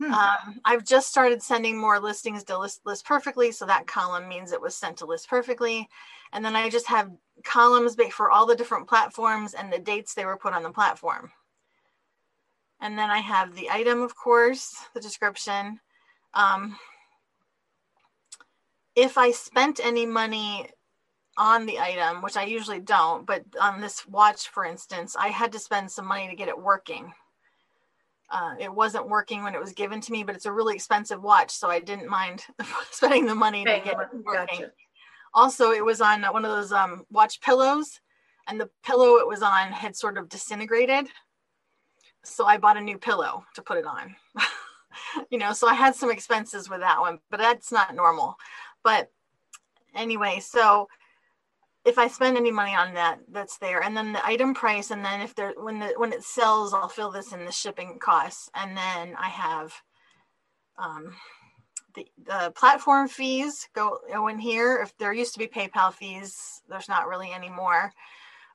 Hmm. 0.00 0.12
Um, 0.12 0.60
I've 0.64 0.84
just 0.84 1.08
started 1.08 1.42
sending 1.42 1.78
more 1.78 2.00
listings 2.00 2.44
to 2.44 2.58
list, 2.58 2.80
list 2.84 3.06
perfectly. 3.06 3.52
So 3.52 3.66
that 3.66 3.86
column 3.86 4.28
means 4.28 4.52
it 4.52 4.60
was 4.60 4.74
sent 4.74 4.98
to 4.98 5.06
list 5.06 5.28
perfectly. 5.28 5.88
And 6.32 6.44
then 6.44 6.56
I 6.56 6.70
just 6.70 6.88
have 6.88 7.10
columns 7.44 7.96
for 8.10 8.30
all 8.30 8.46
the 8.46 8.56
different 8.56 8.88
platforms 8.88 9.54
and 9.54 9.72
the 9.72 9.78
dates 9.78 10.14
they 10.14 10.24
were 10.24 10.38
put 10.38 10.54
on 10.54 10.62
the 10.62 10.70
platform. 10.70 11.30
And 12.82 12.98
then 12.98 13.10
I 13.10 13.18
have 13.18 13.54
the 13.54 13.70
item, 13.70 14.02
of 14.02 14.16
course, 14.16 14.74
the 14.92 15.00
description. 15.00 15.78
Um, 16.34 16.76
if 18.96 19.16
I 19.16 19.30
spent 19.30 19.78
any 19.82 20.04
money 20.04 20.68
on 21.38 21.64
the 21.64 21.78
item, 21.78 22.22
which 22.22 22.36
I 22.36 22.42
usually 22.42 22.80
don't, 22.80 23.24
but 23.24 23.44
on 23.60 23.80
this 23.80 24.06
watch, 24.08 24.48
for 24.48 24.64
instance, 24.64 25.14
I 25.16 25.28
had 25.28 25.52
to 25.52 25.60
spend 25.60 25.92
some 25.92 26.06
money 26.06 26.28
to 26.28 26.34
get 26.34 26.48
it 26.48 26.60
working. 26.60 27.12
Uh, 28.28 28.54
it 28.58 28.74
wasn't 28.74 29.08
working 29.08 29.44
when 29.44 29.54
it 29.54 29.60
was 29.60 29.72
given 29.72 30.00
to 30.00 30.10
me, 30.10 30.24
but 30.24 30.34
it's 30.34 30.46
a 30.46 30.52
really 30.52 30.74
expensive 30.74 31.22
watch, 31.22 31.52
so 31.52 31.70
I 31.70 31.78
didn't 31.78 32.10
mind 32.10 32.44
spending 32.90 33.26
the 33.26 33.34
money 33.34 33.64
to 33.64 33.80
get 33.84 34.00
it 34.00 34.08
working. 34.24 34.60
Gotcha. 34.60 34.72
Also, 35.34 35.70
it 35.70 35.84
was 35.84 36.00
on 36.00 36.24
one 36.24 36.44
of 36.44 36.50
those 36.50 36.72
um, 36.72 37.06
watch 37.12 37.40
pillows, 37.42 38.00
and 38.48 38.60
the 38.60 38.70
pillow 38.84 39.18
it 39.18 39.28
was 39.28 39.40
on 39.40 39.70
had 39.70 39.96
sort 39.96 40.18
of 40.18 40.28
disintegrated 40.28 41.06
so 42.24 42.46
I 42.46 42.58
bought 42.58 42.76
a 42.76 42.80
new 42.80 42.98
pillow 42.98 43.44
to 43.54 43.62
put 43.62 43.78
it 43.78 43.86
on. 43.86 44.14
you 45.30 45.38
know, 45.38 45.52
so 45.52 45.68
I 45.68 45.74
had 45.74 45.94
some 45.94 46.10
expenses 46.10 46.68
with 46.68 46.80
that 46.80 47.00
one, 47.00 47.18
but 47.30 47.38
that's 47.38 47.72
not 47.72 47.94
normal. 47.94 48.36
But 48.82 49.10
anyway, 49.94 50.40
so 50.40 50.88
if 51.84 51.98
I 51.98 52.08
spend 52.08 52.36
any 52.36 52.52
money 52.52 52.74
on 52.74 52.94
that, 52.94 53.20
that's 53.28 53.58
there. 53.58 53.82
And 53.82 53.96
then 53.96 54.12
the 54.12 54.24
item 54.24 54.54
price, 54.54 54.90
and 54.90 55.04
then 55.04 55.20
if 55.20 55.34
there 55.34 55.52
when 55.56 55.80
the 55.80 55.94
when 55.96 56.12
it 56.12 56.22
sells, 56.22 56.72
I'll 56.72 56.88
fill 56.88 57.10
this 57.10 57.32
in 57.32 57.44
the 57.44 57.52
shipping 57.52 57.98
costs. 57.98 58.48
And 58.54 58.76
then 58.76 59.16
I 59.18 59.28
have 59.28 59.74
um 60.78 61.14
the, 61.94 62.06
the 62.24 62.52
platform 62.54 63.08
fees 63.08 63.68
go, 63.74 63.98
in 64.28 64.38
here. 64.38 64.80
If 64.82 64.96
there 64.96 65.12
used 65.12 65.34
to 65.34 65.38
be 65.38 65.46
PayPal 65.46 65.92
fees, 65.92 66.62
there's 66.68 66.88
not 66.88 67.08
really 67.08 67.32
anymore. 67.32 67.92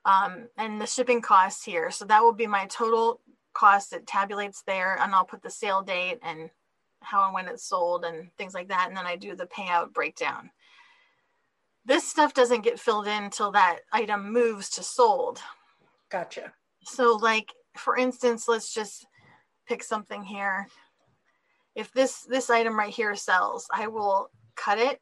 Um, 0.04 0.48
and 0.56 0.80
the 0.80 0.86
shipping 0.86 1.20
costs 1.20 1.64
here. 1.64 1.90
So 1.90 2.04
that 2.06 2.22
will 2.22 2.32
be 2.32 2.46
my 2.46 2.66
total 2.66 3.20
cost 3.58 3.92
it 3.92 4.06
tabulates 4.06 4.62
there 4.66 4.96
and 5.00 5.12
I'll 5.14 5.24
put 5.24 5.42
the 5.42 5.50
sale 5.50 5.82
date 5.82 6.20
and 6.22 6.50
how 7.00 7.24
and 7.24 7.34
when 7.34 7.48
it's 7.48 7.64
sold 7.64 8.04
and 8.04 8.30
things 8.36 8.54
like 8.54 8.68
that. 8.68 8.86
And 8.88 8.96
then 8.96 9.06
I 9.06 9.16
do 9.16 9.34
the 9.34 9.46
payout 9.46 9.92
breakdown. 9.92 10.50
This 11.84 12.06
stuff 12.06 12.34
doesn't 12.34 12.62
get 12.62 12.78
filled 12.78 13.08
in 13.08 13.24
until 13.24 13.50
that 13.52 13.80
item 13.92 14.32
moves 14.32 14.70
to 14.70 14.82
sold. 14.82 15.40
Gotcha. 16.08 16.52
So 16.84 17.16
like, 17.16 17.52
for 17.76 17.96
instance, 17.96 18.46
let's 18.46 18.72
just 18.72 19.06
pick 19.66 19.82
something 19.82 20.22
here. 20.22 20.68
If 21.74 21.92
this, 21.92 22.22
this 22.22 22.50
item 22.50 22.78
right 22.78 22.94
here 22.94 23.14
sells, 23.16 23.66
I 23.72 23.88
will 23.88 24.30
cut 24.54 24.78
it 24.78 25.00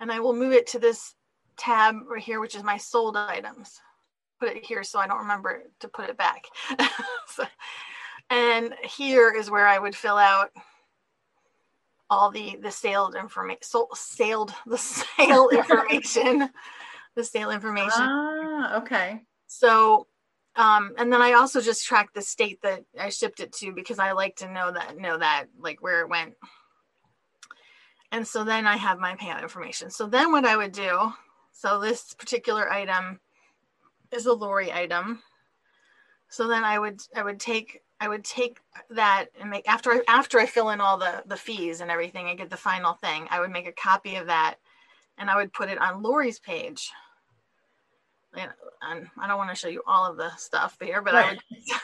and 0.00 0.12
I 0.12 0.20
will 0.20 0.34
move 0.34 0.52
it 0.52 0.66
to 0.68 0.78
this 0.78 1.14
tab 1.56 1.96
right 2.06 2.22
here, 2.22 2.40
which 2.40 2.54
is 2.54 2.62
my 2.62 2.76
sold 2.76 3.16
items 3.16 3.80
put 4.38 4.56
it 4.56 4.64
here 4.64 4.82
so 4.82 4.98
I 4.98 5.06
don't 5.06 5.18
remember 5.18 5.64
to 5.80 5.88
put 5.88 6.08
it 6.08 6.16
back. 6.16 6.44
so, 7.26 7.44
and 8.30 8.74
here 8.82 9.32
is 9.32 9.50
where 9.50 9.66
I 9.66 9.78
would 9.78 9.96
fill 9.96 10.16
out 10.16 10.50
all 12.10 12.30
the 12.30 12.58
the 12.62 12.70
sailed 12.70 13.14
information 13.14 13.62
so, 13.62 13.88
sailed 13.94 14.54
the 14.66 14.78
sale 14.78 15.48
information 15.52 16.50
the 17.14 17.24
sale 17.24 17.50
information. 17.50 17.90
Ah 18.00 18.78
okay. 18.78 19.22
So 19.46 20.06
um 20.56 20.94
and 20.96 21.12
then 21.12 21.20
i 21.20 21.34
also 21.34 21.60
just 21.60 21.86
track 21.86 22.12
the 22.14 22.22
state 22.22 22.60
that 22.62 22.82
i 22.98 23.10
shipped 23.10 23.40
it 23.40 23.52
to 23.52 23.72
because 23.72 23.98
i 23.98 24.12
like 24.12 24.34
to 24.36 24.50
know 24.50 24.72
that 24.72 24.96
know 24.96 25.18
that 25.18 25.46
like 25.58 25.82
where 25.82 26.00
it 26.00 26.08
went. 26.08 26.34
And 28.10 28.26
so 28.26 28.44
then 28.44 28.66
i 28.66 28.76
have 28.76 28.98
my 28.98 29.14
payout 29.16 29.42
information. 29.42 29.90
So 29.90 30.06
then 30.06 30.32
what 30.32 30.46
i 30.46 30.56
would 30.56 30.72
do 30.72 31.12
so 31.52 31.80
this 31.80 32.14
particular 32.14 32.70
item 32.70 33.20
is 34.12 34.26
a 34.26 34.32
Lori 34.32 34.72
item. 34.72 35.22
So 36.28 36.46
then 36.46 36.64
I 36.64 36.78
would 36.78 37.00
I 37.14 37.22
would 37.22 37.40
take 37.40 37.82
I 38.00 38.08
would 38.08 38.24
take 38.24 38.58
that 38.90 39.26
and 39.40 39.50
make 39.50 39.68
after 39.68 39.90
I, 39.92 40.00
after 40.06 40.38
I 40.38 40.46
fill 40.46 40.70
in 40.70 40.80
all 40.80 40.98
the 40.98 41.22
the 41.26 41.36
fees 41.36 41.80
and 41.80 41.90
everything, 41.90 42.26
I 42.26 42.34
get 42.34 42.50
the 42.50 42.56
final 42.56 42.94
thing. 42.94 43.26
I 43.30 43.40
would 43.40 43.50
make 43.50 43.66
a 43.66 43.72
copy 43.72 44.16
of 44.16 44.26
that, 44.26 44.56
and 45.16 45.30
I 45.30 45.36
would 45.36 45.52
put 45.52 45.70
it 45.70 45.78
on 45.78 46.02
Lori's 46.02 46.38
page. 46.38 46.90
And, 48.34 48.50
and 48.82 49.08
I 49.18 49.26
don't 49.26 49.38
want 49.38 49.50
to 49.50 49.56
show 49.56 49.68
you 49.68 49.82
all 49.86 50.04
of 50.04 50.18
the 50.18 50.30
stuff 50.36 50.76
here, 50.80 51.00
but 51.00 51.14
right. 51.14 51.26
I 51.26 51.30
would 51.30 51.40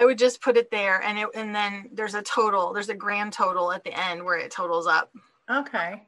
I 0.00 0.04
would 0.04 0.18
just 0.18 0.42
put 0.42 0.56
it 0.56 0.70
there, 0.70 1.02
and 1.02 1.18
it 1.18 1.28
and 1.34 1.54
then 1.54 1.90
there's 1.92 2.14
a 2.14 2.22
total. 2.22 2.72
There's 2.72 2.90
a 2.90 2.94
grand 2.94 3.32
total 3.32 3.72
at 3.72 3.82
the 3.82 3.98
end 3.98 4.24
where 4.24 4.38
it 4.38 4.50
totals 4.50 4.86
up. 4.86 5.10
Okay. 5.50 6.02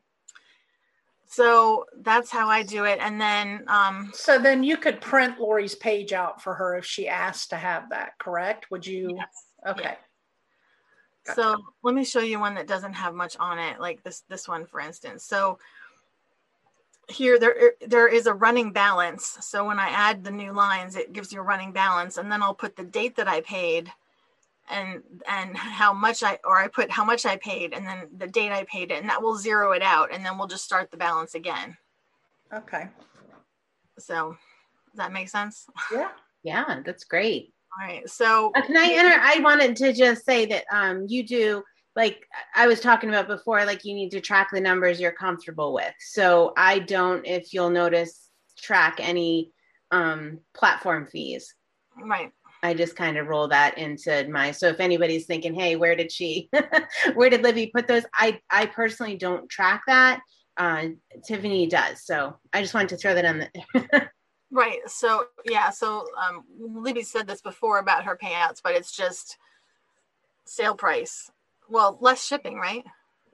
So 1.32 1.86
that's 2.02 2.30
how 2.30 2.48
I 2.48 2.62
do 2.62 2.84
it. 2.84 2.98
And 3.00 3.18
then, 3.18 3.64
um, 3.66 4.10
so 4.12 4.38
then 4.38 4.62
you 4.62 4.76
could 4.76 5.00
print 5.00 5.40
Lori's 5.40 5.74
page 5.74 6.12
out 6.12 6.42
for 6.42 6.52
her 6.52 6.76
if 6.76 6.84
she 6.84 7.08
asked 7.08 7.48
to 7.50 7.56
have 7.56 7.88
that, 7.88 8.18
correct? 8.18 8.70
Would 8.70 8.86
you? 8.86 9.14
Yes. 9.16 9.28
Okay. 9.66 9.82
Yeah. 9.82 9.94
Gotcha. 11.24 11.40
So 11.40 11.56
let 11.82 11.94
me 11.94 12.04
show 12.04 12.20
you 12.20 12.38
one 12.38 12.54
that 12.56 12.66
doesn't 12.66 12.92
have 12.92 13.14
much 13.14 13.38
on 13.38 13.58
it, 13.58 13.80
like 13.80 14.02
this 14.02 14.24
this 14.28 14.46
one, 14.46 14.66
for 14.66 14.78
instance. 14.80 15.24
So 15.24 15.58
here 17.08 17.38
there 17.38 17.72
there 17.86 18.08
is 18.08 18.26
a 18.26 18.34
running 18.34 18.70
balance. 18.70 19.38
So 19.40 19.64
when 19.66 19.78
I 19.78 19.88
add 19.88 20.24
the 20.24 20.30
new 20.30 20.52
lines, 20.52 20.96
it 20.96 21.14
gives 21.14 21.32
you 21.32 21.40
a 21.40 21.44
running 21.44 21.72
balance, 21.72 22.18
and 22.18 22.30
then 22.30 22.42
I'll 22.42 22.54
put 22.54 22.76
the 22.76 22.84
date 22.84 23.16
that 23.16 23.28
I 23.28 23.40
paid, 23.40 23.90
and 24.72 25.02
and 25.28 25.56
how 25.56 25.92
much 25.92 26.22
I 26.22 26.38
or 26.44 26.58
I 26.58 26.68
put 26.68 26.90
how 26.90 27.04
much 27.04 27.26
I 27.26 27.36
paid, 27.36 27.74
and 27.74 27.86
then 27.86 28.08
the 28.16 28.26
date 28.26 28.50
I 28.50 28.64
paid 28.64 28.90
it, 28.90 29.00
and 29.00 29.08
that 29.08 29.22
will 29.22 29.36
zero 29.36 29.72
it 29.72 29.82
out, 29.82 30.12
and 30.12 30.24
then 30.24 30.38
we'll 30.38 30.48
just 30.48 30.64
start 30.64 30.90
the 30.90 30.96
balance 30.96 31.34
again. 31.34 31.76
Okay. 32.52 32.88
So 33.98 34.36
does 34.90 34.98
that 34.98 35.12
make 35.12 35.28
sense? 35.28 35.66
Yeah. 35.92 36.10
Yeah, 36.42 36.82
that's 36.84 37.04
great. 37.04 37.52
All 37.80 37.86
right. 37.86 38.08
So 38.08 38.50
uh, 38.56 38.62
can 38.62 38.76
I 38.76 38.92
enter? 38.92 39.16
I 39.20 39.38
wanted 39.40 39.76
to 39.76 39.92
just 39.92 40.24
say 40.24 40.46
that 40.46 40.64
um, 40.72 41.06
you 41.08 41.26
do 41.26 41.62
like 41.94 42.26
I 42.54 42.66
was 42.66 42.80
talking 42.80 43.08
about 43.08 43.28
before, 43.28 43.64
like 43.64 43.84
you 43.84 43.94
need 43.94 44.10
to 44.10 44.20
track 44.20 44.48
the 44.52 44.60
numbers 44.60 45.00
you're 45.00 45.12
comfortable 45.12 45.72
with. 45.72 45.92
So 46.00 46.52
I 46.56 46.80
don't, 46.80 47.26
if 47.26 47.52
you'll 47.52 47.70
notice, 47.70 48.30
track 48.58 48.96
any 48.98 49.52
um, 49.90 50.38
platform 50.54 51.06
fees. 51.06 51.54
Right. 52.02 52.32
I 52.62 52.74
just 52.74 52.96
kind 52.96 53.18
of 53.18 53.26
roll 53.26 53.48
that 53.48 53.78
into 53.78 54.28
my. 54.28 54.52
So 54.52 54.68
if 54.68 54.80
anybody's 54.80 55.26
thinking, 55.26 55.54
"Hey, 55.54 55.76
where 55.76 55.96
did 55.96 56.12
she? 56.12 56.48
where 57.14 57.30
did 57.30 57.42
Libby 57.42 57.70
put 57.74 57.88
those?" 57.88 58.04
I 58.14 58.40
I 58.50 58.66
personally 58.66 59.16
don't 59.16 59.48
track 59.48 59.82
that. 59.86 60.20
Uh, 60.56 60.88
Tiffany 61.26 61.66
does. 61.66 62.04
So 62.04 62.36
I 62.52 62.60
just 62.60 62.74
wanted 62.74 62.90
to 62.90 62.96
throw 62.96 63.14
that 63.14 63.24
on 63.24 63.38
the. 63.72 64.10
Right. 64.54 64.80
So 64.86 65.24
yeah. 65.46 65.70
So 65.70 66.06
um, 66.22 66.44
Libby 66.58 67.04
said 67.04 67.26
this 67.26 67.40
before 67.40 67.78
about 67.78 68.04
her 68.04 68.18
payouts, 68.22 68.60
but 68.62 68.74
it's 68.74 68.94
just 68.94 69.38
sale 70.44 70.74
price. 70.74 71.30
Well, 71.70 71.96
less 72.02 72.22
shipping, 72.22 72.56
right? 72.56 72.84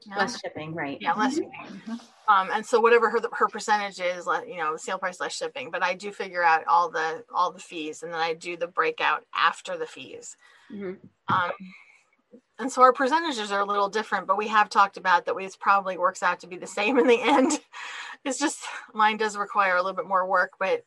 Less 0.06 0.40
shipping, 0.40 0.74
right? 0.74 0.98
Yeah, 1.00 1.14
less 1.14 1.38
mm-hmm. 1.38 1.50
shipping. 1.64 2.00
Um, 2.28 2.50
and 2.52 2.64
so 2.64 2.80
whatever 2.80 3.10
her 3.10 3.20
her 3.32 3.48
percentage 3.48 4.00
is, 4.00 4.26
you 4.46 4.56
know, 4.58 4.76
sale 4.76 4.98
price 4.98 5.20
less 5.20 5.34
shipping. 5.34 5.70
But 5.70 5.82
I 5.82 5.94
do 5.94 6.12
figure 6.12 6.42
out 6.42 6.66
all 6.66 6.90
the 6.90 7.24
all 7.34 7.52
the 7.52 7.58
fees, 7.58 8.02
and 8.02 8.12
then 8.12 8.20
I 8.20 8.34
do 8.34 8.56
the 8.56 8.66
breakout 8.66 9.24
after 9.34 9.76
the 9.76 9.86
fees. 9.86 10.36
Mm-hmm. 10.72 11.34
Um, 11.34 11.50
and 12.58 12.72
so 12.72 12.82
our 12.82 12.92
percentages 12.92 13.52
are 13.52 13.60
a 13.60 13.64
little 13.64 13.88
different, 13.88 14.26
but 14.26 14.36
we 14.36 14.48
have 14.48 14.68
talked 14.68 14.96
about 14.96 15.26
that. 15.26 15.36
We 15.36 15.48
probably 15.60 15.96
works 15.96 16.22
out 16.22 16.40
to 16.40 16.46
be 16.46 16.56
the 16.56 16.66
same 16.66 16.98
in 16.98 17.06
the 17.06 17.20
end. 17.20 17.58
it's 18.24 18.38
just 18.38 18.60
mine 18.94 19.16
does 19.16 19.36
require 19.36 19.76
a 19.76 19.82
little 19.82 19.96
bit 19.96 20.08
more 20.08 20.26
work, 20.26 20.52
but 20.58 20.84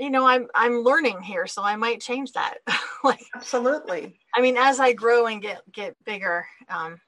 you 0.00 0.10
know 0.10 0.26
i'm 0.26 0.48
i'm 0.54 0.82
learning 0.82 1.22
here 1.22 1.46
so 1.46 1.62
i 1.62 1.76
might 1.76 2.00
change 2.00 2.32
that 2.32 2.58
like 3.04 3.24
absolutely 3.34 4.18
i 4.34 4.40
mean 4.40 4.56
as 4.56 4.80
i 4.80 4.92
grow 4.92 5.26
and 5.26 5.42
get 5.42 5.60
get 5.70 5.96
bigger 6.04 6.46
um 6.68 7.00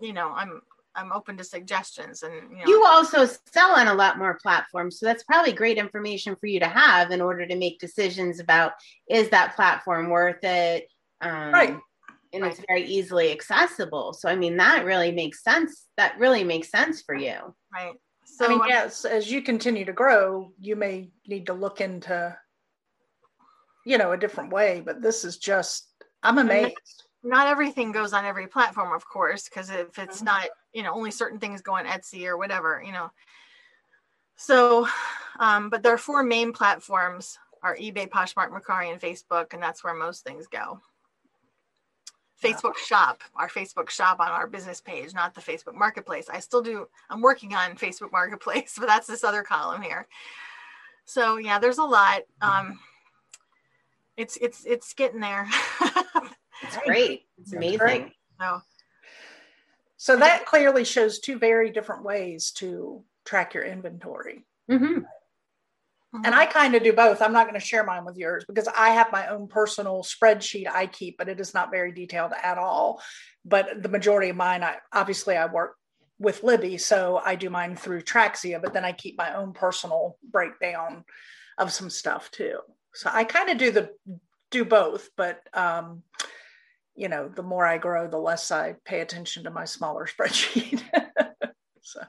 you 0.00 0.12
know 0.12 0.32
i'm 0.34 0.60
i'm 0.94 1.12
open 1.12 1.36
to 1.36 1.44
suggestions 1.44 2.22
and 2.22 2.34
you, 2.50 2.58
know, 2.58 2.64
you 2.66 2.84
also 2.84 3.26
sell 3.52 3.72
on 3.72 3.88
a 3.88 3.94
lot 3.94 4.18
more 4.18 4.38
platforms 4.40 4.98
so 4.98 5.06
that's 5.06 5.24
probably 5.24 5.52
great 5.52 5.78
information 5.78 6.36
for 6.36 6.46
you 6.46 6.60
to 6.60 6.68
have 6.68 7.10
in 7.10 7.20
order 7.20 7.46
to 7.46 7.56
make 7.56 7.78
decisions 7.78 8.40
about 8.40 8.72
is 9.08 9.28
that 9.30 9.56
platform 9.56 10.10
worth 10.10 10.42
it 10.42 10.88
um, 11.20 11.52
right 11.52 11.76
and 12.32 12.42
right. 12.42 12.52
it's 12.52 12.62
very 12.68 12.84
easily 12.84 13.32
accessible 13.32 14.12
so 14.12 14.28
i 14.28 14.34
mean 14.34 14.56
that 14.56 14.84
really 14.84 15.12
makes 15.12 15.42
sense 15.42 15.86
that 15.96 16.18
really 16.18 16.44
makes 16.44 16.70
sense 16.70 17.02
for 17.02 17.14
you 17.14 17.54
right 17.72 17.94
so, 18.36 18.44
I 18.44 18.48
mean, 18.48 18.60
yes, 18.68 19.04
as 19.04 19.30
you 19.30 19.42
continue 19.42 19.84
to 19.84 19.92
grow, 19.92 20.52
you 20.60 20.76
may 20.76 21.10
need 21.26 21.46
to 21.46 21.54
look 21.54 21.80
into, 21.80 22.36
you 23.84 23.98
know, 23.98 24.12
a 24.12 24.18
different 24.18 24.52
way. 24.52 24.82
But 24.84 25.02
this 25.02 25.24
is 25.24 25.38
just, 25.38 25.88
I'm 26.22 26.38
amazed. 26.38 27.04
Not 27.22 27.48
everything 27.48 27.92
goes 27.92 28.12
on 28.12 28.24
every 28.24 28.46
platform, 28.46 28.94
of 28.94 29.06
course, 29.06 29.48
because 29.48 29.70
if 29.70 29.98
it's 29.98 30.18
mm-hmm. 30.18 30.26
not, 30.26 30.48
you 30.72 30.82
know, 30.82 30.94
only 30.94 31.10
certain 31.10 31.38
things 31.38 31.62
go 31.62 31.74
on 31.74 31.84
Etsy 31.84 32.26
or 32.26 32.36
whatever, 32.36 32.82
you 32.84 32.92
know. 32.92 33.10
So, 34.36 34.86
um, 35.40 35.68
but 35.68 35.82
there 35.82 35.92
are 35.92 35.98
four 35.98 36.22
main 36.22 36.52
platforms: 36.52 37.38
are 37.62 37.76
eBay, 37.76 38.08
Poshmark, 38.08 38.50
Mercari, 38.50 38.92
and 38.92 39.00
Facebook, 39.00 39.52
and 39.52 39.62
that's 39.62 39.82
where 39.82 39.94
most 39.94 40.24
things 40.24 40.46
go. 40.46 40.80
Facebook 42.42 42.76
shop, 42.76 43.22
our 43.34 43.48
Facebook 43.48 43.90
shop 43.90 44.20
on 44.20 44.28
our 44.28 44.46
business 44.46 44.80
page, 44.80 45.12
not 45.12 45.34
the 45.34 45.40
Facebook 45.40 45.74
marketplace. 45.74 46.28
I 46.32 46.38
still 46.40 46.62
do, 46.62 46.86
I'm 47.10 47.20
working 47.20 47.54
on 47.54 47.74
Facebook 47.76 48.12
marketplace, 48.12 48.74
but 48.78 48.86
that's 48.86 49.06
this 49.06 49.24
other 49.24 49.42
column 49.42 49.82
here. 49.82 50.06
So 51.04 51.36
yeah, 51.36 51.58
there's 51.58 51.78
a 51.78 51.84
lot. 51.84 52.22
Um, 52.40 52.78
it's, 54.16 54.36
it's, 54.36 54.64
it's 54.64 54.92
getting 54.94 55.20
there. 55.20 55.48
it's 56.62 56.76
great. 56.84 57.22
It's 57.38 57.52
amazing. 57.52 58.12
So, 58.40 58.60
so 59.96 60.16
that 60.16 60.46
clearly 60.46 60.84
shows 60.84 61.18
two 61.18 61.38
very 61.38 61.70
different 61.70 62.04
ways 62.04 62.52
to 62.52 63.04
track 63.24 63.54
your 63.54 63.64
inventory. 63.64 64.46
Mm-hmm. 64.70 65.02
And 66.24 66.34
I 66.34 66.46
kind 66.46 66.74
of 66.74 66.82
do 66.82 66.92
both. 66.94 67.20
I'm 67.20 67.34
not 67.34 67.46
going 67.46 67.60
to 67.60 67.66
share 67.66 67.84
mine 67.84 68.04
with 68.04 68.16
yours 68.16 68.44
because 68.46 68.66
I 68.68 68.90
have 68.90 69.12
my 69.12 69.28
own 69.28 69.46
personal 69.46 70.02
spreadsheet 70.02 70.66
I 70.66 70.86
keep, 70.86 71.18
but 71.18 71.28
it 71.28 71.38
is 71.38 71.52
not 71.52 71.70
very 71.70 71.92
detailed 71.92 72.32
at 72.42 72.56
all. 72.56 73.02
But 73.44 73.82
the 73.82 73.90
majority 73.90 74.30
of 74.30 74.36
mine, 74.36 74.62
I 74.62 74.76
obviously 74.92 75.36
I 75.36 75.46
work 75.46 75.76
with 76.18 76.42
Libby, 76.42 76.78
so 76.78 77.20
I 77.22 77.34
do 77.34 77.50
mine 77.50 77.76
through 77.76 78.02
Traxia, 78.02 78.60
but 78.60 78.72
then 78.72 78.84
I 78.84 78.92
keep 78.92 79.18
my 79.18 79.36
own 79.36 79.52
personal 79.52 80.16
breakdown 80.32 81.04
of 81.58 81.72
some 81.72 81.90
stuff 81.90 82.30
too. 82.30 82.58
So 82.94 83.10
I 83.12 83.24
kind 83.24 83.50
of 83.50 83.58
do 83.58 83.70
the 83.70 83.90
do 84.50 84.64
both, 84.64 85.10
but 85.16 85.40
um, 85.52 86.02
you 86.98 87.08
know, 87.08 87.28
the 87.28 87.44
more 87.44 87.64
I 87.64 87.78
grow, 87.78 88.08
the 88.08 88.18
less 88.18 88.50
I 88.50 88.74
pay 88.84 89.00
attention 89.00 89.44
to 89.44 89.50
my 89.50 89.64
smaller 89.64 90.06
spreadsheet. 90.18 90.82
so. 91.80 92.00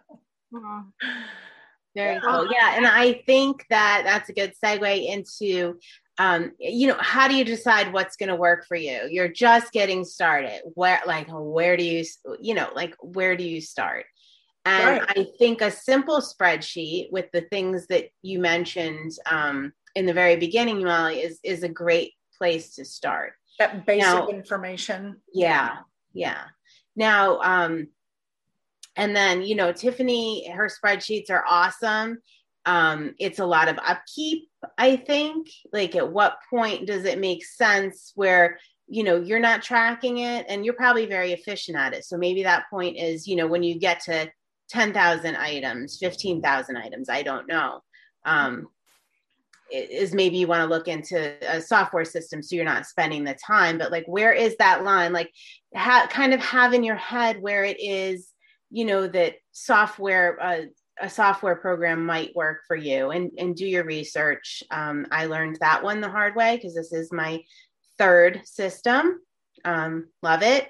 Very 1.95 2.15
yeah. 2.15 2.19
cool. 2.21 2.51
Yeah. 2.51 2.75
And 2.75 2.87
I 2.87 3.21
think 3.25 3.65
that 3.69 4.01
that's 4.03 4.29
a 4.29 4.33
good 4.33 4.53
segue 4.63 5.07
into, 5.07 5.77
um, 6.17 6.53
you 6.59 6.87
know, 6.87 6.97
how 6.99 7.27
do 7.27 7.35
you 7.35 7.45
decide 7.45 7.93
what's 7.93 8.15
going 8.15 8.29
to 8.29 8.35
work 8.35 8.65
for 8.67 8.75
you? 8.75 9.07
You're 9.09 9.29
just 9.29 9.71
getting 9.71 10.03
started. 10.03 10.61
Where, 10.73 11.01
like, 11.05 11.27
where 11.29 11.77
do 11.77 11.83
you, 11.83 12.03
you 12.41 12.55
know, 12.55 12.69
like, 12.73 12.95
where 12.99 13.37
do 13.37 13.43
you 13.43 13.61
start? 13.61 14.05
And 14.65 15.01
right. 15.01 15.09
I 15.17 15.27
think 15.37 15.61
a 15.61 15.71
simple 15.71 16.19
spreadsheet 16.19 17.11
with 17.11 17.25
the 17.31 17.41
things 17.41 17.85
that 17.87 18.09
you 18.23 18.39
mentioned 18.39 19.11
um, 19.25 19.71
in 19.95 20.05
the 20.05 20.13
very 20.13 20.35
beginning, 20.35 20.83
Molly, 20.83 21.21
is 21.21 21.39
is 21.43 21.63
a 21.63 21.69
great 21.69 22.13
place 22.37 22.75
to 22.75 22.85
start. 22.85 23.33
That 23.59 23.85
basic 23.85 24.07
now, 24.07 24.27
information. 24.29 25.17
Yeah, 25.33 25.77
yeah. 26.13 26.43
Now, 26.95 27.39
um, 27.39 27.87
and 28.95 29.15
then, 29.15 29.41
you 29.43 29.55
know, 29.55 29.71
Tiffany, 29.71 30.49
her 30.49 30.69
spreadsheets 30.69 31.29
are 31.29 31.43
awesome. 31.47 32.19
Um, 32.65 33.15
it's 33.19 33.39
a 33.39 33.45
lot 33.45 33.69
of 33.69 33.79
upkeep, 33.85 34.49
I 34.77 34.97
think. 34.97 35.47
Like, 35.71 35.95
at 35.95 36.11
what 36.11 36.37
point 36.49 36.87
does 36.87 37.05
it 37.05 37.19
make 37.19 37.45
sense 37.45 38.11
where, 38.15 38.59
you 38.87 39.03
know, 39.03 39.17
you're 39.17 39.39
not 39.39 39.61
tracking 39.61 40.19
it 40.19 40.45
and 40.49 40.65
you're 40.65 40.73
probably 40.73 41.05
very 41.05 41.31
efficient 41.31 41.77
at 41.77 41.93
it? 41.93 42.05
So 42.05 42.17
maybe 42.17 42.43
that 42.43 42.69
point 42.69 42.97
is, 42.97 43.27
you 43.27 43.35
know, 43.35 43.47
when 43.47 43.63
you 43.63 43.79
get 43.79 44.01
to 44.01 44.29
10,000 44.69 45.35
items, 45.35 45.97
15,000 45.97 46.77
items, 46.77 47.09
I 47.09 47.23
don't 47.23 47.47
know. 47.47 47.81
Um, 48.25 48.67
is 49.71 50.13
maybe 50.13 50.37
you 50.37 50.47
want 50.47 50.61
to 50.61 50.73
look 50.73 50.87
into 50.87 51.35
a 51.47 51.61
software 51.61 52.05
system 52.05 52.41
so 52.41 52.55
you're 52.55 52.65
not 52.65 52.85
spending 52.85 53.23
the 53.23 53.37
time 53.45 53.77
but 53.77 53.91
like 53.91 54.05
where 54.07 54.33
is 54.33 54.55
that 54.57 54.83
line? 54.83 55.13
Like 55.13 55.31
ha- 55.75 56.07
kind 56.09 56.33
of 56.33 56.39
have 56.41 56.73
in 56.73 56.83
your 56.83 56.95
head 56.95 57.41
where 57.41 57.63
it 57.63 57.77
is 57.79 58.31
you 58.71 58.85
know 58.85 59.07
that 59.07 59.35
software 59.51 60.41
uh, 60.41 60.61
a 61.01 61.09
software 61.09 61.55
program 61.55 62.05
might 62.05 62.35
work 62.35 62.59
for 62.67 62.75
you 62.75 63.11
and 63.11 63.31
and 63.37 63.55
do 63.55 63.65
your 63.65 63.83
research. 63.83 64.63
Um, 64.71 65.07
i 65.11 65.25
learned 65.25 65.57
that 65.61 65.83
one 65.83 66.01
the 66.01 66.09
hard 66.09 66.35
way 66.35 66.55
because 66.55 66.75
this 66.75 66.93
is 66.93 67.11
my 67.11 67.41
third 67.97 68.41
system. 68.45 69.19
Um, 69.65 70.09
love 70.21 70.43
it. 70.43 70.67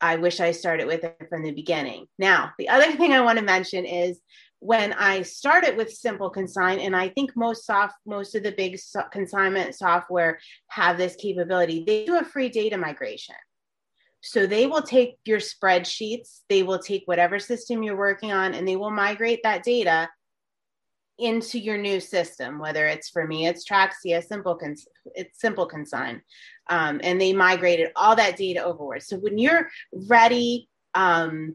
I 0.00 0.16
wish 0.16 0.40
i 0.40 0.52
started 0.52 0.86
with 0.86 1.04
it 1.04 1.26
from 1.28 1.42
the 1.42 1.52
beginning. 1.52 2.06
Now 2.18 2.52
the 2.58 2.68
other 2.68 2.92
thing 2.96 3.12
i 3.12 3.20
want 3.20 3.38
to 3.38 3.44
mention 3.44 3.84
is 3.84 4.20
when 4.60 4.92
i 4.94 5.22
started 5.22 5.76
with 5.76 5.92
simple 5.92 6.30
consign 6.30 6.78
and 6.80 6.96
i 6.96 7.08
think 7.08 7.30
most 7.36 7.66
soft 7.66 7.94
most 8.06 8.34
of 8.34 8.42
the 8.42 8.52
big 8.52 8.78
so- 8.78 9.02
consignment 9.12 9.74
software 9.74 10.38
have 10.68 10.96
this 10.96 11.14
capability 11.16 11.84
they 11.86 12.04
do 12.04 12.18
a 12.18 12.24
free 12.24 12.48
data 12.48 12.76
migration 12.76 13.34
so 14.26 14.44
they 14.44 14.66
will 14.66 14.82
take 14.82 15.18
your 15.24 15.38
spreadsheets, 15.38 16.40
they 16.48 16.64
will 16.64 16.80
take 16.80 17.02
whatever 17.06 17.38
system 17.38 17.84
you're 17.84 17.96
working 17.96 18.32
on, 18.32 18.54
and 18.54 18.66
they 18.66 18.74
will 18.74 18.90
migrate 18.90 19.40
that 19.44 19.62
data 19.62 20.08
into 21.16 21.60
your 21.60 21.78
new 21.78 22.00
system. 22.00 22.58
Whether 22.58 22.86
it's 22.86 23.08
for 23.08 23.24
me, 23.24 23.46
it's 23.46 23.64
Traxia, 23.64 24.24
Simple, 24.24 24.56
Cons- 24.56 24.88
it's 25.14 25.40
Simple 25.40 25.66
Consign, 25.66 26.22
um, 26.68 27.00
and 27.04 27.20
they 27.20 27.32
migrated 27.32 27.92
all 27.94 28.16
that 28.16 28.36
data 28.36 28.64
overward. 28.64 29.02
So 29.02 29.16
when 29.16 29.38
you're 29.38 29.68
ready 29.92 30.68
um, 30.94 31.54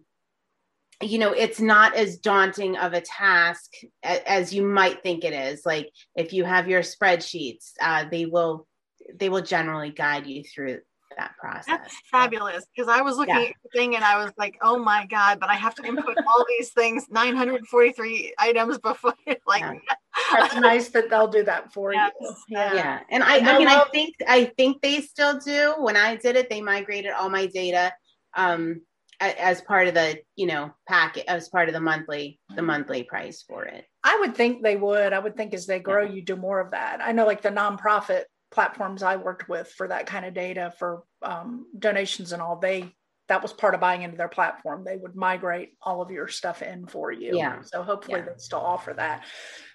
you 1.01 1.17
know 1.17 1.31
it's 1.31 1.59
not 1.59 1.95
as 1.95 2.17
daunting 2.17 2.77
of 2.77 2.93
a 2.93 3.01
task 3.01 3.71
as 4.03 4.53
you 4.53 4.63
might 4.63 5.01
think 5.03 5.23
it 5.23 5.33
is 5.33 5.65
like 5.65 5.89
if 6.15 6.33
you 6.33 6.43
have 6.43 6.67
your 6.67 6.81
spreadsheets 6.81 7.71
uh, 7.81 8.05
they 8.09 8.25
will 8.25 8.67
they 9.15 9.29
will 9.29 9.41
generally 9.41 9.89
guide 9.89 10.27
you 10.27 10.43
through 10.43 10.79
that 11.17 11.37
process. 11.37 11.65
That's 11.67 11.95
fabulous 12.09 12.65
because 12.75 12.89
I 12.89 13.01
was 13.01 13.17
looking 13.17 13.35
yeah. 13.35 13.41
at 13.41 13.55
the 13.63 13.69
thing 13.77 13.95
and 13.95 14.03
I 14.03 14.23
was 14.23 14.31
like, 14.37 14.57
oh 14.61 14.77
my 14.77 15.05
God, 15.07 15.39
but 15.39 15.49
I 15.49 15.55
have 15.55 15.75
to 15.75 15.83
input 15.83 16.17
all 16.17 16.45
these 16.47 16.71
things, 16.71 17.05
943 17.09 18.33
items 18.37 18.77
before 18.79 19.13
like 19.47 19.61
yeah. 19.61 19.73
that's 20.33 20.55
nice 20.55 20.89
that 20.89 21.09
they'll 21.09 21.27
do 21.27 21.43
that 21.43 21.73
for 21.73 21.93
yes. 21.93 22.11
you. 22.19 22.33
Yeah. 22.49 22.73
yeah. 22.73 22.99
And 23.09 23.23
I, 23.23 23.37
I 23.37 23.57
mean 23.57 23.67
I 23.67 23.83
think 23.91 24.15
I 24.27 24.45
think 24.57 24.81
they 24.81 25.01
still 25.01 25.39
do. 25.39 25.75
When 25.77 25.97
I 25.97 26.15
did 26.15 26.35
it, 26.35 26.49
they 26.49 26.61
migrated 26.61 27.11
all 27.11 27.29
my 27.29 27.47
data 27.47 27.93
um 28.35 28.81
as 29.21 29.62
part 29.62 29.88
of 29.88 29.93
the 29.93 30.19
you 30.36 30.47
know 30.47 30.73
packet 30.88 31.23
as 31.27 31.47
part 31.49 31.69
of 31.69 31.73
the 31.73 31.79
monthly 31.79 32.39
the 32.55 32.62
monthly 32.62 33.03
price 33.03 33.43
for 33.47 33.63
it 33.65 33.86
i 34.03 34.17
would 34.19 34.36
think 34.36 34.63
they 34.63 34.75
would 34.75 35.13
i 35.13 35.19
would 35.19 35.38
think 35.38 35.53
as 35.53 35.65
they 35.67 35.79
grow 35.79 36.03
you 36.03 36.21
do 36.21 36.36
more 36.36 36.60
of 36.60 36.71
that 36.71 36.99
i 37.01 37.12
know 37.12 37.25
like 37.25 37.41
the 37.41 37.49
nonprofit 37.49 38.23
platforms 38.51 39.01
I 39.01 39.15
worked 39.15 39.49
with 39.49 39.69
for 39.69 39.88
that 39.88 40.05
kind 40.05 40.25
of 40.25 40.34
data 40.34 40.73
for 40.77 41.03
um, 41.21 41.65
donations 41.77 42.34
and 42.34 42.41
all, 42.41 42.57
they 42.57 42.93
that 43.27 43.41
was 43.41 43.53
part 43.53 43.73
of 43.73 43.79
buying 43.79 44.01
into 44.01 44.17
their 44.17 44.27
platform. 44.27 44.84
They 44.84 44.97
would 44.97 45.15
migrate 45.15 45.69
all 45.81 46.01
of 46.01 46.12
your 46.12 46.27
stuff 46.27 46.62
in 46.62 46.86
for 46.86 47.13
you. 47.13 47.38
Yeah. 47.38 47.62
So 47.62 47.81
hopefully 47.81 48.19
yeah. 48.19 48.25
they 48.25 48.31
still 48.36 48.60
offer 48.60 48.93
that. 48.93 49.23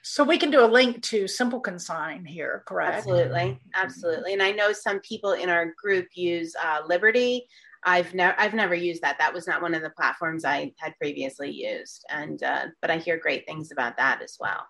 So 0.02 0.24
we 0.24 0.37
can 0.37 0.50
do 0.50 0.62
a 0.62 0.66
link 0.66 1.02
to 1.04 1.26
Simple 1.26 1.61
Consign 1.61 2.26
here, 2.26 2.64
correct? 2.66 2.98
Absolutely, 2.98 3.59
absolutely. 3.74 4.35
And 4.35 4.42
I 4.42 4.50
know 4.50 4.72
some 4.72 5.00
people 5.00 5.32
in 5.32 5.48
our 5.48 5.72
group 5.82 6.09
use 6.12 6.54
uh, 6.62 6.80
Liberty. 6.87 7.46
I've 7.87 8.12
never 8.14 8.38
I've 8.38 8.53
never 8.53 8.75
used 8.75 9.03
that. 9.03 9.16
That 9.18 9.33
was 9.33 9.46
not 9.46 9.62
one 9.62 9.75
of 9.75 9.83
the 9.83 9.90
platforms 9.90 10.44
I 10.44 10.75
had 10.79 10.99
previously 10.99 11.51
used, 11.51 12.05
and 12.11 12.42
uh, 12.42 12.66
but 12.83 12.90
I 12.90 12.99
hear 12.99 13.16
great 13.16 13.46
things 13.46 13.70
about 13.72 13.96
that 13.96 14.20
as 14.22 14.37
well. 14.38 14.66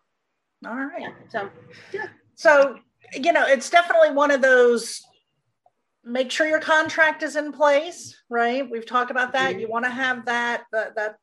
All 0.66 0.76
right. 0.76 1.00
Yeah. 1.00 1.12
So 1.30 1.50
yeah. 1.92 2.08
So 2.34 2.76
you 3.14 3.32
know, 3.32 3.46
it's 3.46 3.70
definitely 3.70 4.10
one 4.10 4.30
of 4.30 4.42
those 4.42 5.02
make 6.06 6.30
sure 6.30 6.46
your 6.46 6.60
contract 6.60 7.22
is 7.22 7.34
in 7.34 7.52
place, 7.52 8.16
right? 8.30 8.68
We've 8.70 8.86
talked 8.86 9.10
about 9.10 9.32
that. 9.32 9.50
Mm-hmm. 9.50 9.60
You 9.60 9.68
want 9.68 9.86
to 9.86 9.90
have 9.90 10.24
that, 10.26 10.64
that 10.72 10.94
that 10.94 11.16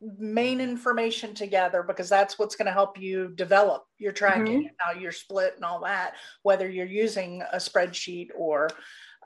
main 0.00 0.60
information 0.60 1.34
together 1.34 1.82
because 1.82 2.08
that's 2.08 2.38
what's 2.38 2.54
going 2.54 2.66
to 2.66 2.72
help 2.72 3.00
you 3.00 3.32
develop 3.34 3.84
your 3.96 4.12
tracking 4.12 4.44
mm-hmm. 4.44 4.66
and 4.68 4.76
how 4.78 4.92
you're 4.92 5.12
split 5.12 5.54
and 5.56 5.64
all 5.64 5.80
that, 5.80 6.14
whether 6.42 6.68
you're 6.68 6.86
using 6.86 7.42
a 7.52 7.56
spreadsheet 7.56 8.28
or 8.36 8.68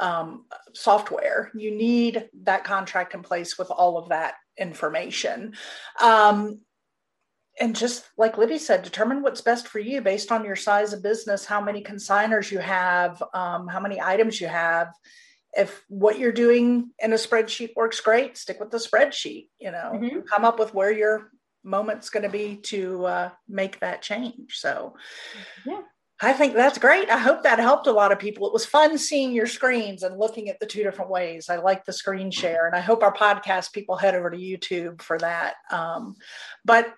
um, 0.03 0.45
software. 0.75 1.51
You 1.55 1.71
need 1.71 2.29
that 2.43 2.65
contract 2.65 3.15
in 3.15 3.23
place 3.23 3.57
with 3.57 3.71
all 3.71 3.97
of 3.97 4.09
that 4.09 4.35
information. 4.59 5.55
Um, 6.03 6.61
and 7.61 7.77
just 7.77 8.05
like 8.19 8.37
Libby 8.37 8.59
said, 8.59 8.83
determine 8.83 9.23
what's 9.23 9.43
best 9.43 9.69
for 9.69 9.79
you 9.79 10.01
based 10.01 10.33
on 10.33 10.45
your 10.45 10.57
size 10.57 10.93
of 10.93 11.03
business, 11.03 11.45
how 11.45 11.61
many 11.61 11.83
consigners 11.83 12.51
you 12.51 12.59
have, 12.59 13.23
um, 13.33 13.69
how 13.69 13.79
many 13.79 14.01
items 14.01 14.41
you 14.41 14.49
have. 14.49 14.89
If 15.55 15.85
what 15.89 16.19
you're 16.19 16.33
doing 16.33 16.91
in 16.99 17.13
a 17.13 17.17
spreadsheet 17.17 17.77
works 17.77 18.01
great, 18.01 18.39
stick 18.39 18.59
with 18.59 18.71
the 18.71 18.79
spreadsheet. 18.79 19.49
You 19.61 19.71
know, 19.71 19.93
mm-hmm. 19.95 20.21
come 20.21 20.45
up 20.45 20.59
with 20.59 20.75
where 20.75 20.91
your 20.91 21.31
moment's 21.63 22.11
going 22.11 22.25
to 22.25 22.29
be 22.29 22.57
to 22.57 23.05
uh, 23.05 23.31
make 23.49 23.79
that 23.81 24.03
change. 24.03 24.57
So, 24.57 24.95
yeah. 25.67 25.83
I 26.25 26.33
think 26.33 26.55
that's 26.55 26.79
great. 26.79 27.11
I 27.11 27.19
hope 27.19 27.43
that 27.43 27.59
helped 27.59 27.89
a 27.89 27.93
lot 27.93 28.13
of 28.13 28.19
people. 28.21 28.47
It 28.47 28.53
was 28.53 28.65
fun 28.65 28.97
seeing 28.97 29.33
your 29.33 29.49
screens 29.49 30.05
and 30.05 30.19
looking 30.19 30.49
at 30.49 30.61
the 30.61 30.67
two 30.67 30.85
different 30.85 31.11
ways. 31.11 31.51
I 31.51 31.57
like 31.57 31.85
the 31.85 31.93
screen 31.93 32.31
share, 32.31 32.67
and 32.67 32.77
I 32.77 32.81
hope 32.81 33.03
our 33.03 33.13
podcast 33.13 33.73
people 33.73 33.97
head 33.97 34.15
over 34.15 34.31
to 34.31 34.37
YouTube 34.37 35.03
for 35.03 35.19
that. 35.19 35.55
Um, 35.73 36.15
but 36.65 36.95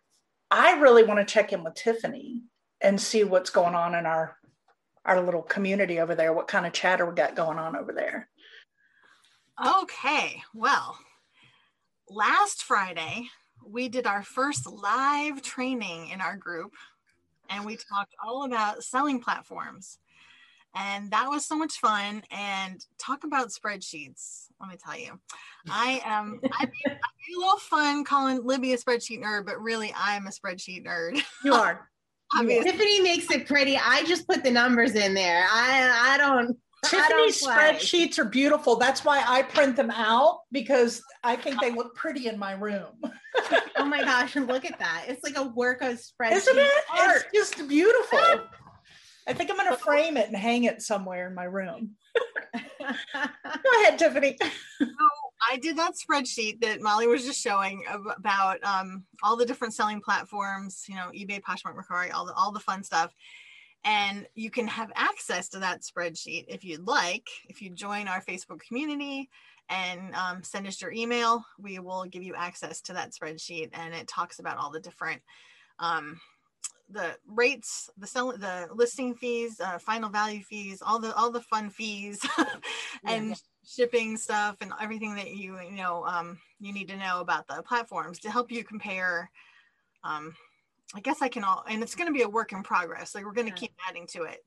I 0.51 0.79
really 0.79 1.05
want 1.05 1.27
to 1.27 1.33
check 1.33 1.55
in 1.55 1.65
with 1.65 1.75
Tiffany 1.75 2.43
and 2.83 3.01
see 3.01 3.25
what's 3.25 3.49
going 3.49 3.75
on 3.75 3.95
in 3.95 4.05
our 4.05 4.37
our 5.07 5.21
little 5.21 5.43
community 5.43 6.01
over 6.01 6.15
there. 6.15 6.33
What 6.33 6.49
kind 6.49 6.67
of 6.67 6.73
chatter 6.73 7.07
we 7.07 7.15
got 7.15 7.35
going 7.35 7.59
on 7.59 7.77
over 7.77 7.93
there? 7.93 8.29
Okay, 9.83 10.43
well, 10.55 10.99
last 12.09 12.63
Friday 12.63 13.29
we 13.67 13.89
did 13.89 14.07
our 14.07 14.23
first 14.23 14.67
live 14.67 15.41
training 15.43 16.09
in 16.09 16.21
our 16.21 16.37
group, 16.37 16.73
and 17.51 17.65
we 17.65 17.77
talked 17.77 18.15
all 18.25 18.45
about 18.45 18.83
selling 18.83 19.21
platforms. 19.21 19.99
And 20.77 21.11
that 21.13 21.29
was 21.29 21.47
so 21.47 21.57
much 21.57 21.79
fun. 21.79 22.23
And 22.33 22.85
talk 22.99 23.23
about 23.23 23.49
spreadsheets 23.49 24.45
let 24.61 24.71
me 24.71 24.77
tell 24.83 24.99
you. 24.99 25.19
I 25.69 26.01
am 26.05 26.41
I 26.59 26.67
be, 26.67 26.73
a 26.87 27.39
little 27.39 27.59
fun 27.59 28.05
calling 28.05 28.45
libby 28.45 28.73
a 28.73 28.79
spreadsheet 28.79 29.23
nerd 29.23 29.47
but 29.47 29.61
really 29.61 29.93
i'm 29.97 30.27
a 30.27 30.31
spreadsheet 30.31 30.87
nerd. 30.87 31.21
You 31.45 31.55
are. 31.55 31.89
Tiffany 32.37 33.01
makes 33.01 33.31
it 33.31 33.47
pretty. 33.47 33.77
I 33.77 34.03
just 34.05 34.27
put 34.27 34.43
the 34.43 34.51
numbers 34.51 34.95
in 34.95 35.15
there. 35.15 35.45
I 35.49 36.15
i 36.15 36.19
don't 36.19 36.57
Tiffany's 36.85 37.43
spreadsheets 37.43 38.19
are 38.19 38.25
beautiful. 38.25 38.77
That's 38.77 39.05
why 39.05 39.23
I 39.27 39.43
print 39.43 39.77
them 39.77 39.91
out 39.91 40.41
because 40.53 41.03
I 41.23 41.37
think 41.37 41.61
they 41.61 41.71
look 41.71 41.95
pretty 41.95 42.29
in 42.29 42.39
my 42.39 42.53
room. 42.53 43.01
oh 43.77 43.85
my 43.85 44.03
gosh, 44.03 44.37
and 44.37 44.47
look 44.47 44.65
at 44.65 44.79
that. 44.79 45.05
It's 45.09 45.23
like 45.25 45.37
a 45.37 45.49
work 45.49 45.83
of 45.83 45.99
spreadsheet. 45.99 46.33
Isn't 46.33 46.59
it? 46.59 46.71
Art. 46.93 47.25
It's 47.33 47.51
just 47.51 47.69
beautiful. 47.69 48.19
I 49.27 49.33
think 49.33 49.51
I'm 49.51 49.57
going 49.57 49.71
to 49.71 49.77
frame 49.77 50.17
it 50.17 50.29
and 50.29 50.37
hang 50.37 50.65
it 50.65 50.83
somewhere 50.83 51.27
in 51.27 51.35
my 51.35 51.45
room. 51.45 51.93
Go 52.55 53.81
ahead, 53.81 53.99
Tiffany. 53.99 54.37
So 54.79 54.87
I 55.51 55.57
did 55.57 55.79
that 55.79 55.95
spreadsheet 55.95 56.61
that 56.61 56.83
Molly 56.83 57.07
was 57.07 57.25
just 57.25 57.41
showing 57.41 57.85
about 58.17 58.63
um, 58.65 59.05
all 59.23 59.37
the 59.37 59.47
different 59.47 59.75
selling 59.75 60.01
platforms, 60.01 60.85
you 60.89 60.95
know, 60.95 61.11
eBay, 61.15 61.41
Poshmark, 61.41 61.75
Mercari, 61.75 62.13
all 62.13 62.27
the 62.27 62.35
all 62.35 62.53
the 62.53 62.61
fun 62.61 62.85
stuff. 62.85 63.13
And 63.85 64.27
you 64.35 64.51
can 64.51 64.67
have 64.67 64.91
access 64.95 65.49
to 65.51 65.59
that 65.59 65.83
spreadsheet 65.83 66.47
if 66.49 66.65
you'd 66.65 66.87
like. 66.87 67.29
If 67.49 67.61
you 67.61 67.71
join 67.71 68.09
our 68.09 68.23
Facebook 68.23 68.61
community 68.67 69.29
and 69.69 70.15
um, 70.15 70.43
send 70.43 70.67
us 70.67 70.81
your 70.81 70.93
email, 70.93 71.45
we 71.59 71.79
will 71.79 72.05
give 72.05 72.23
you 72.23 72.35
access 72.35 72.81
to 72.83 72.95
that 72.95 73.13
spreadsheet. 73.13 73.71
And 73.75 73.95
it 73.95 74.09
talks 74.09 74.39
about 74.39 74.57
all 74.57 74.71
the 74.71 74.81
different 74.81 75.21
um, 75.79 76.19
the 76.91 77.17
rates, 77.27 77.91
the 77.97 78.07
sell, 78.07 78.33
the 78.33 78.69
listing 78.75 79.15
fees, 79.15 79.61
uh, 79.61 79.79
final 79.79 80.11
value 80.11 80.43
fees, 80.43 80.83
all 80.85 80.99
the 80.99 81.15
all 81.15 81.31
the 81.31 81.41
fun 81.41 81.71
fees, 81.71 82.21
and 83.07 83.31
yeah. 83.31 83.35
shipping 83.67 84.17
stuff, 84.17 84.57
and 84.61 84.73
everything 84.81 85.15
that 85.15 85.31
you 85.31 85.59
you 85.61 85.77
know 85.77 86.05
um, 86.05 86.39
you 86.61 86.73
need 86.73 86.89
to 86.89 86.97
know 86.97 87.21
about 87.21 87.47
the 87.47 87.63
platforms 87.63 88.19
to 88.21 88.31
help 88.31 88.53
you 88.53 88.65
compare. 88.65 89.31
Um, 90.03 90.35
I 90.95 91.01
guess 91.01 91.23
I 91.23 91.29
can 91.29 91.45
all, 91.45 91.65
and 91.69 91.83
it's 91.83 91.95
going 91.95 92.09
to 92.09 92.13
be 92.13 92.23
a 92.23 92.29
work 92.29 92.53
in 92.53 92.63
progress. 92.63 93.15
Like 93.15 93.25
we're 93.25 93.33
going 93.33 93.49
to 93.49 93.53
yeah. 93.53 93.69
keep 93.69 93.73
adding 93.89 94.07
to 94.13 94.23
it. 94.23 94.39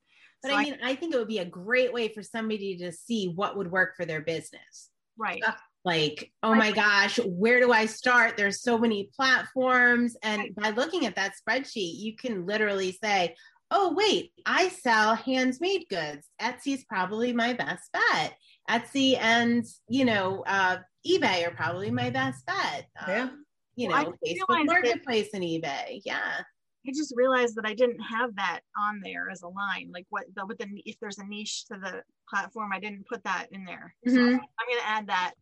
But 0.42 0.52
so 0.52 0.58
I 0.58 0.64
mean, 0.64 0.78
I, 0.84 0.92
I 0.92 0.96
think 0.96 1.14
it 1.14 1.18
would 1.18 1.28
be 1.28 1.40
a 1.40 1.46
great 1.46 1.92
way 1.92 2.10
for 2.10 2.22
somebody 2.22 2.78
to 2.78 2.92
see 2.92 3.28
what 3.28 3.58
would 3.58 3.72
work 3.72 3.96
for 3.96 4.06
their 4.06 4.22
business. 4.22 4.90
Right 5.18 5.42
like 5.88 6.32
oh 6.44 6.54
my 6.54 6.72
gosh 6.72 7.18
where 7.26 7.62
do 7.62 7.72
i 7.72 7.86
start 7.86 8.36
there's 8.36 8.62
so 8.62 8.78
many 8.78 9.10
platforms 9.16 10.18
and 10.22 10.54
by 10.56 10.70
looking 10.72 11.06
at 11.06 11.16
that 11.16 11.32
spreadsheet 11.34 11.98
you 11.98 12.14
can 12.16 12.46
literally 12.46 12.98
say 13.02 13.34
oh 13.72 13.94
wait 13.94 14.34
i 14.46 14.68
sell 14.68 15.16
handmade 15.16 15.86
goods 15.90 16.28
etsy's 16.42 16.84
probably 16.84 17.32
my 17.32 17.54
best 17.54 17.90
bet 17.94 18.34
etsy 18.70 19.18
and 19.18 19.66
you 19.88 20.04
know 20.04 20.44
uh, 20.46 20.78
ebay 21.08 21.48
are 21.48 21.56
probably 21.56 21.90
my 21.90 22.10
best 22.10 22.46
bet 22.46 22.88
um, 23.00 23.10
yeah 23.10 23.30
you 23.78 23.88
know 23.88 24.14
facebook 24.26 24.66
marketplace 24.66 25.30
and 25.34 25.44
ebay 25.44 26.02
yeah 26.06 26.42
I 26.88 26.92
just 26.92 27.14
realized 27.18 27.56
that 27.56 27.66
I 27.66 27.74
didn't 27.74 28.00
have 28.00 28.34
that 28.38 28.62
on 28.80 29.02
there 29.04 29.30
as 29.30 29.42
a 29.42 29.50
line. 29.50 29.92
Like 29.94 30.06
what 30.10 30.24
the, 30.38 30.46
with 30.46 30.58
the 30.58 30.68
if 30.86 30.98
there's 31.02 31.18
a 31.18 31.26
niche 31.26 31.66
to 31.66 31.78
the 31.78 32.02
platform, 32.30 32.72
I 32.72 32.80
didn't 32.80 33.06
put 33.10 33.22
that 33.26 33.48
in 33.52 33.66
there. 33.66 33.94
Mm-hmm. 34.08 34.18
I'm 34.18 34.68
going 34.70 34.80
to 34.80 34.88
add 34.88 35.08
that 35.08 35.34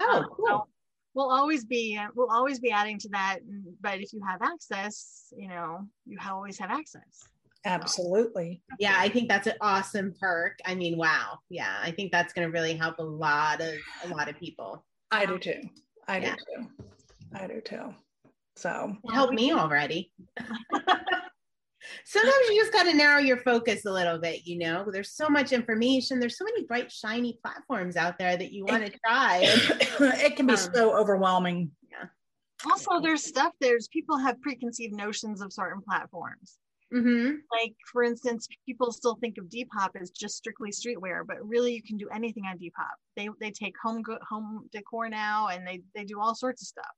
Oh, 0.00 0.18
um, 0.18 0.24
cool. 0.32 0.46
So 0.46 0.68
we'll 1.14 1.30
always 1.30 1.64
be 1.64 1.98
we'll 2.14 2.30
always 2.30 2.58
be 2.58 2.70
adding 2.70 2.98
to 3.00 3.08
that. 3.10 3.40
But 3.80 4.00
if 4.00 4.12
you 4.12 4.20
have 4.28 4.42
access, 4.42 5.32
you 5.36 5.48
know, 5.48 5.86
you 6.06 6.18
always 6.28 6.58
have 6.58 6.70
access. 6.70 7.28
Absolutely. 7.64 8.62
Yeah, 8.78 8.94
I 8.96 9.08
think 9.08 9.28
that's 9.28 9.48
an 9.48 9.54
awesome 9.60 10.14
perk. 10.20 10.58
I 10.64 10.74
mean, 10.74 10.96
wow. 10.96 11.38
Yeah, 11.48 11.76
I 11.82 11.90
think 11.90 12.12
that's 12.12 12.32
going 12.32 12.46
to 12.46 12.52
really 12.52 12.74
help 12.74 12.98
a 12.98 13.02
lot 13.02 13.60
of 13.60 13.74
a 14.04 14.08
lot 14.08 14.28
of 14.28 14.38
people. 14.38 14.84
I 15.10 15.26
do 15.26 15.38
too. 15.38 15.60
I 16.06 16.18
yeah. 16.18 16.34
do 16.36 16.62
too. 16.62 16.84
I 17.34 17.46
do 17.46 17.60
too. 17.60 17.94
So 18.56 18.96
help 19.10 19.32
me 19.32 19.52
already. 19.52 20.10
sometimes 22.04 22.48
you 22.48 22.60
just 22.60 22.72
got 22.72 22.84
to 22.84 22.94
narrow 22.94 23.18
your 23.18 23.36
focus 23.38 23.84
a 23.84 23.92
little 23.92 24.18
bit 24.18 24.46
you 24.46 24.58
know? 24.58 24.86
There's 24.90 25.12
so 25.12 25.28
much 25.28 25.52
information. 25.52 26.18
There's 26.18 26.38
so 26.38 26.44
many 26.44 26.64
bright 26.64 26.90
shiny 26.90 27.38
platforms 27.42 27.96
out 27.96 28.18
there 28.18 28.36
that 28.36 28.52
you 28.52 28.64
want 28.64 28.86
to 28.86 28.98
try. 29.04 29.40
it 29.44 30.36
can 30.36 30.46
be 30.46 30.54
um, 30.54 30.58
so 30.74 30.96
overwhelming. 30.96 31.70
yeah. 31.90 32.06
Also 32.70 33.00
there's 33.00 33.24
stuff 33.24 33.52
there's 33.60 33.88
people 33.88 34.16
have 34.16 34.40
preconceived 34.40 34.94
notions 34.94 35.42
of 35.42 35.52
certain 35.52 35.82
platforms. 35.82 36.58
Mm-hmm. 36.94 37.38
like 37.50 37.74
for 37.90 38.04
instance 38.04 38.46
people 38.64 38.92
still 38.92 39.16
think 39.16 39.38
of 39.38 39.46
depop 39.46 39.88
as 40.00 40.10
just 40.10 40.36
strictly 40.36 40.70
streetwear 40.70 41.26
but 41.26 41.44
really 41.44 41.74
you 41.74 41.82
can 41.82 41.96
do 41.96 42.08
anything 42.14 42.44
on 42.48 42.58
depop. 42.58 42.94
They 43.16 43.28
they 43.40 43.50
take 43.50 43.74
home 43.82 44.02
good 44.02 44.20
home 44.28 44.68
decor 44.72 45.08
now 45.08 45.48
and 45.48 45.66
they 45.66 45.82
they 45.96 46.04
do 46.04 46.20
all 46.20 46.36
sorts 46.36 46.62
of 46.62 46.68
stuff 46.68 46.94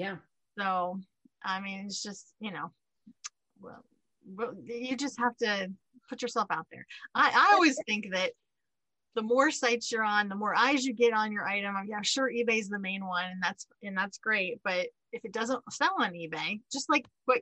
yeah 0.00 0.16
So, 0.58 0.98
I 1.44 1.60
mean, 1.60 1.86
it's 1.86 2.02
just, 2.02 2.32
you 2.40 2.50
know, 2.50 2.72
well, 3.60 3.84
you 4.64 4.96
just 4.96 5.18
have 5.18 5.36
to 5.38 5.70
put 6.08 6.22
yourself 6.22 6.48
out 6.50 6.66
there. 6.72 6.86
I, 7.14 7.30
I 7.34 7.54
always 7.54 7.78
think 7.86 8.12
that 8.12 8.32
the 9.14 9.22
more 9.22 9.50
sites 9.50 9.90
you're 9.90 10.04
on, 10.04 10.28
the 10.28 10.34
more 10.34 10.54
eyes 10.54 10.84
you 10.84 10.94
get 10.94 11.12
on 11.12 11.32
your 11.32 11.46
item. 11.46 11.74
Yeah, 11.86 12.02
sure, 12.02 12.30
eBay's 12.30 12.68
the 12.68 12.78
main 12.78 13.04
one, 13.04 13.24
and 13.24 13.42
that's 13.42 13.66
and 13.82 13.96
that's 13.96 14.18
great. 14.18 14.60
But 14.64 14.86
if 15.12 15.24
it 15.24 15.32
doesn't 15.32 15.62
sell 15.70 15.94
on 15.98 16.12
eBay, 16.12 16.60
just 16.72 16.88
like 16.88 17.06
what 17.24 17.40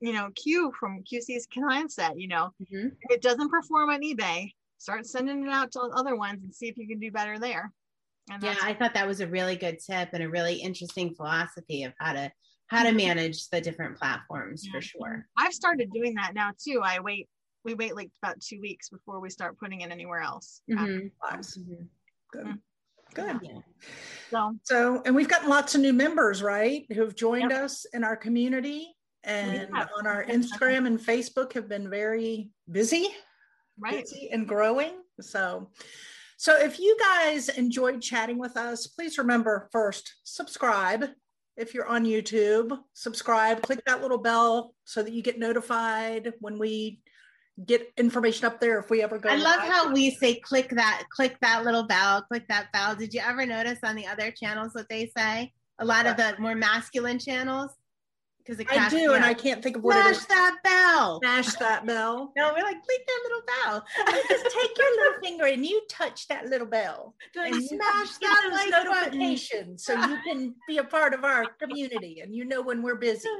you 0.00 0.12
know, 0.12 0.28
Q 0.34 0.72
from 0.78 1.02
QC's 1.02 1.46
client 1.52 1.92
said, 1.92 2.12
you 2.16 2.28
know, 2.28 2.50
mm-hmm. 2.62 2.88
if 2.88 3.10
it 3.10 3.22
doesn't 3.22 3.48
perform 3.48 3.90
on 3.90 4.02
eBay, 4.02 4.52
start 4.76 5.06
sending 5.06 5.44
it 5.44 5.50
out 5.50 5.72
to 5.72 5.80
other 5.80 6.16
ones 6.16 6.42
and 6.44 6.54
see 6.54 6.68
if 6.68 6.76
you 6.76 6.86
can 6.86 6.98
do 6.98 7.10
better 7.10 7.38
there. 7.38 7.72
Yeah, 8.42 8.56
I 8.62 8.74
thought 8.74 8.94
that 8.94 9.06
was 9.06 9.20
a 9.20 9.26
really 9.26 9.56
good 9.56 9.78
tip 9.78 10.10
and 10.12 10.22
a 10.22 10.28
really 10.28 10.54
interesting 10.54 11.14
philosophy 11.14 11.84
of 11.84 11.92
how 11.98 12.12
to 12.12 12.30
how 12.68 12.82
to 12.82 12.90
mm-hmm. 12.90 12.98
manage 12.98 13.48
the 13.48 13.60
different 13.60 13.96
platforms 13.98 14.64
yeah. 14.64 14.72
for 14.72 14.82
sure. 14.82 15.26
I've 15.38 15.54
started 15.54 15.90
doing 15.92 16.14
that 16.14 16.34
now 16.34 16.50
too. 16.62 16.80
I 16.84 17.00
wait 17.00 17.28
we 17.64 17.74
wait 17.74 17.94
like 17.94 18.10
about 18.22 18.40
two 18.40 18.60
weeks 18.60 18.88
before 18.88 19.20
we 19.20 19.30
start 19.30 19.58
putting 19.58 19.82
it 19.82 19.90
anywhere 19.90 20.20
else. 20.20 20.62
Mm-hmm. 20.70 20.84
mm-hmm. 20.84 21.72
Good. 22.32 22.44
Mm-hmm. 22.44 22.52
Good. 23.14 23.40
Yeah. 23.42 23.60
So, 24.30 24.58
so, 24.64 25.02
and 25.06 25.14
we've 25.16 25.28
gotten 25.28 25.48
lots 25.48 25.74
of 25.74 25.80
new 25.80 25.94
members, 25.94 26.42
right, 26.42 26.84
who've 26.92 27.16
joined 27.16 27.50
yep. 27.50 27.64
us 27.64 27.86
in 27.94 28.04
our 28.04 28.16
community 28.16 28.94
and 29.24 29.70
on 29.98 30.06
our 30.06 30.24
Instagram 30.24 30.86
and 30.86 31.00
Facebook 31.00 31.52
have 31.54 31.68
been 31.68 31.88
very 31.88 32.50
busy, 32.70 33.08
right, 33.78 34.04
busy 34.04 34.28
and 34.30 34.46
growing. 34.46 34.92
So, 35.20 35.70
so 36.38 36.56
if 36.56 36.78
you 36.78 36.96
guys 37.00 37.48
enjoyed 37.48 38.00
chatting 38.00 38.38
with 38.38 38.56
us, 38.56 38.86
please 38.86 39.18
remember 39.18 39.68
first 39.72 40.14
subscribe. 40.22 41.10
If 41.56 41.74
you're 41.74 41.88
on 41.88 42.04
YouTube, 42.04 42.78
subscribe, 42.94 43.60
click 43.62 43.84
that 43.86 44.02
little 44.02 44.18
bell 44.18 44.72
so 44.84 45.02
that 45.02 45.12
you 45.12 45.20
get 45.20 45.40
notified 45.40 46.32
when 46.38 46.60
we 46.60 47.00
get 47.66 47.88
information 47.96 48.46
up 48.46 48.60
there 48.60 48.78
if 48.78 48.88
we 48.88 49.02
ever 49.02 49.18
go. 49.18 49.28
I 49.28 49.34
love 49.34 49.58
how 49.58 49.92
we 49.92 50.12
say 50.12 50.36
click 50.36 50.68
that, 50.70 51.02
click 51.10 51.36
that 51.40 51.64
little 51.64 51.82
bell, 51.82 52.22
click 52.22 52.46
that 52.46 52.70
bell. 52.72 52.94
Did 52.94 53.12
you 53.12 53.20
ever 53.20 53.44
notice 53.44 53.80
on 53.82 53.96
the 53.96 54.06
other 54.06 54.30
channels 54.30 54.74
what 54.74 54.88
they 54.88 55.10
say? 55.16 55.52
A 55.80 55.84
lot 55.84 56.06
of 56.06 56.16
the 56.16 56.36
more 56.38 56.54
masculine 56.54 57.18
channels 57.18 57.72
because 58.48 58.64
I 58.70 58.88
do, 58.88 59.12
and 59.12 59.24
I 59.24 59.34
can't 59.34 59.62
think 59.62 59.76
of 59.76 59.84
what 59.84 59.94
Smash 59.94 60.06
it 60.06 60.18
is. 60.18 60.26
that 60.26 60.56
bell. 60.64 61.20
Smash 61.20 61.54
that 61.54 61.86
bell. 61.86 62.32
No, 62.34 62.52
we're 62.56 62.64
like, 62.64 62.82
click 62.82 63.06
that 63.06 63.20
little 63.24 63.42
bell. 63.46 63.86
just 64.28 64.44
take 64.44 64.70
your 64.78 64.90
little 64.96 65.20
finger 65.22 65.44
and 65.46 65.66
you 65.66 65.82
touch 65.90 66.26
that 66.28 66.46
little 66.46 66.66
bell. 66.66 67.14
and 67.36 67.62
smash 67.62 68.16
that 68.20 68.50
like 68.52 68.70
notification 68.70 69.76
so 69.76 69.92
you 69.94 70.18
can 70.26 70.54
be 70.66 70.78
a 70.78 70.84
part 70.84 71.12
of 71.12 71.24
our 71.24 71.44
community 71.60 72.20
and 72.22 72.34
you 72.34 72.44
know 72.44 72.62
when 72.62 72.82
we're 72.82 72.96
busy. 72.96 73.28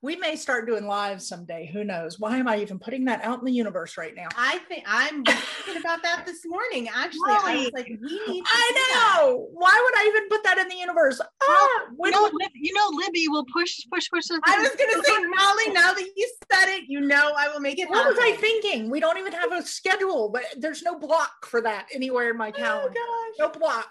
we 0.00 0.14
may 0.14 0.36
start 0.36 0.66
doing 0.66 0.86
live 0.86 1.20
someday. 1.20 1.68
Who 1.72 1.82
knows? 1.82 2.20
Why 2.20 2.36
am 2.36 2.46
I 2.46 2.58
even 2.58 2.78
putting 2.78 3.04
that 3.06 3.24
out 3.24 3.40
in 3.40 3.44
the 3.44 3.52
universe 3.52 3.96
right 3.96 4.14
now? 4.14 4.28
I 4.36 4.58
think 4.68 4.84
I'm 4.86 5.24
thinking 5.24 5.82
about 5.82 6.02
that 6.04 6.24
this 6.24 6.46
morning. 6.46 6.88
Actually, 6.94 7.32
I 7.32 7.56
was 7.56 7.70
like, 7.74 7.88
we 7.88 8.20
need. 8.28 8.44
I 8.46 8.72
know. 8.74 9.32
That. 9.32 9.46
Why 9.54 9.82
would 9.84 9.98
I 9.98 10.06
even 10.08 10.28
put 10.28 10.44
that 10.44 10.58
in 10.58 10.68
the 10.68 10.76
universe? 10.76 11.20
Ah, 11.20 11.68
you, 12.04 12.10
know, 12.12 12.30
Lib, 12.32 12.50
you 12.54 12.72
know, 12.74 12.88
Libby 12.92 13.26
will 13.26 13.44
push, 13.52 13.80
push, 13.92 14.08
push. 14.08 14.26
I 14.44 14.58
was 14.60 14.70
going 14.76 14.94
to 14.94 15.02
say, 15.04 15.16
Molly. 15.18 15.72
Now 15.72 15.92
that 15.94 16.08
you 16.16 16.30
said 16.52 16.68
it, 16.68 16.84
you 16.86 17.00
know, 17.00 17.32
I 17.36 17.48
will 17.48 17.60
make 17.60 17.80
it. 17.80 17.88
What 17.88 17.98
happen. 17.98 18.14
was 18.14 18.18
I 18.22 18.36
thinking? 18.36 18.90
We 18.90 19.00
don't 19.00 19.18
even 19.18 19.32
have 19.32 19.50
a 19.50 19.62
schedule, 19.62 20.28
but 20.28 20.44
there's 20.58 20.82
no 20.82 20.96
block 20.96 21.44
for 21.46 21.60
that 21.62 21.88
anywhere 21.92 22.30
in 22.30 22.36
my 22.36 22.50
oh, 22.50 22.52
calendar. 22.52 23.00
Oh, 23.00 23.32
no 23.40 23.48
block. 23.48 23.88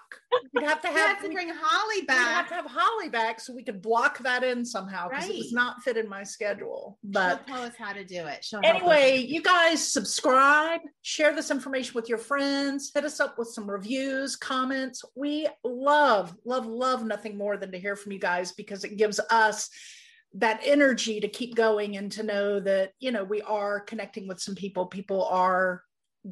We'd 0.54 0.64
have 0.64 0.80
to 0.82 0.88
have, 0.88 1.18
have 1.18 1.22
to 1.22 1.30
bring 1.30 1.50
Holly 1.52 2.02
back. 2.02 2.18
We'd 2.18 2.32
have 2.34 2.48
to 2.48 2.54
have 2.54 2.66
Holly 2.66 3.08
back 3.08 3.40
so 3.40 3.54
we 3.54 3.62
could 3.62 3.80
block 3.80 4.18
that 4.18 4.42
in 4.42 4.64
somehow 4.64 5.08
because 5.08 5.24
right. 5.24 5.34
it 5.34 5.42
does 5.42 5.52
not 5.52 5.82
fit 5.82 5.96
in 5.96 6.08
my 6.08 6.22
schedule. 6.22 6.98
But 7.04 7.44
She'll 7.46 7.56
tell 7.56 7.64
us 7.64 7.74
how 7.78 7.92
to 7.92 8.04
do 8.04 8.26
it. 8.26 8.44
She'll 8.44 8.60
anyway, 8.64 9.18
you 9.18 9.42
guys 9.42 9.90
subscribe, 9.90 10.80
share 11.02 11.34
this 11.34 11.50
information 11.50 11.92
with 11.94 12.08
your 12.08 12.18
friends, 12.18 12.90
hit 12.94 13.04
us 13.04 13.20
up 13.20 13.38
with 13.38 13.48
some 13.48 13.68
reviews, 13.70 14.36
comments. 14.36 15.04
We 15.14 15.48
love, 15.64 16.34
love, 16.44 16.66
love 16.66 17.04
nothing 17.04 17.36
more 17.36 17.56
than 17.56 17.72
to 17.72 17.78
hear 17.78 17.96
from 17.96 18.12
you 18.12 18.20
guys 18.20 18.52
because 18.52 18.84
it 18.84 18.96
gives 18.96 19.20
us 19.30 19.70
that 20.34 20.60
energy 20.62 21.20
to 21.20 21.28
keep 21.28 21.54
going 21.54 21.96
and 21.96 22.12
to 22.12 22.22
know 22.22 22.60
that 22.60 22.92
you 23.00 23.10
know 23.10 23.24
we 23.24 23.40
are 23.42 23.80
connecting 23.80 24.28
with 24.28 24.38
some 24.38 24.54
people 24.54 24.84
people 24.84 25.24
are 25.24 25.82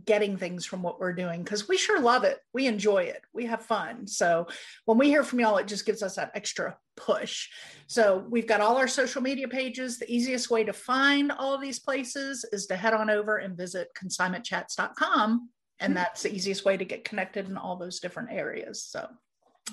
getting 0.05 0.37
things 0.37 0.65
from 0.65 0.83
what 0.83 1.01
we're 1.01 1.13
doing 1.13 1.43
because 1.43 1.69
we 1.69 1.77
sure 1.77 2.01
love 2.01 2.25
it. 2.25 2.39
We 2.53 2.67
enjoy 2.67 3.05
it. 3.05 3.23
We 3.33 3.47
have 3.47 3.63
fun. 3.63 4.07
So 4.07 4.47
when 4.85 4.99
we 4.99 5.09
hear 5.09 5.23
from 5.23 5.41
y'all, 5.41 5.57
it 5.59 5.69
just 5.69 5.87
gives 5.87 6.03
us 6.03 6.17
that 6.17 6.33
extra 6.35 6.77
push. 6.97 7.49
So 7.87 8.25
we've 8.29 8.47
got 8.47 8.61
all 8.61 8.77
our 8.77 8.89
social 8.89 9.23
media 9.23 9.49
pages. 9.49 9.99
The 9.99 10.13
easiest 10.13 10.51
way 10.51 10.65
to 10.65 10.73
find 10.73 11.33
all 11.33 11.55
of 11.55 11.61
these 11.61 11.79
places 11.79 12.45
is 12.53 12.67
to 12.67 12.77
head 12.77 12.95
on 12.95 13.11
over 13.11 13.37
and 13.37 13.57
visit 13.57 13.89
consignmentchats.com. 13.97 15.51
And 15.79 15.91
mm-hmm. 15.91 15.95
that's 15.95 16.23
the 16.23 16.35
easiest 16.35 16.65
way 16.65 16.77
to 16.77 16.85
get 16.85 17.05
connected 17.05 17.49
in 17.49 17.57
all 17.57 17.77
those 17.77 18.01
different 18.01 18.33
areas. 18.33 18.83
So 18.83 19.09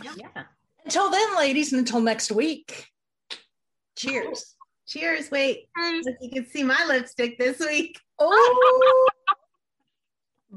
yeah. 0.02 0.43
Until 0.84 1.10
then, 1.10 1.38
ladies, 1.38 1.71
and 1.71 1.80
until 1.80 2.02
next 2.02 2.32
week, 2.32 2.88
cheers. 3.95 4.56
Cheers. 4.88 5.32
Wait, 5.32 5.69
you 6.21 6.30
can 6.34 6.45
see 6.45 6.63
my 6.63 6.86
lipstick 6.88 7.38
this 7.38 7.60
week. 7.60 7.97
Oh. 8.19 9.08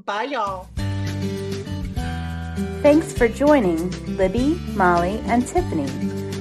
Bye, 0.05 0.25
y'all. 0.25 0.67
Thanks 2.83 3.11
for 3.13 3.27
joining 3.27 3.89
Libby, 4.15 4.53
Molly, 4.75 5.19
and 5.25 5.45
Tiffany, 5.47 5.87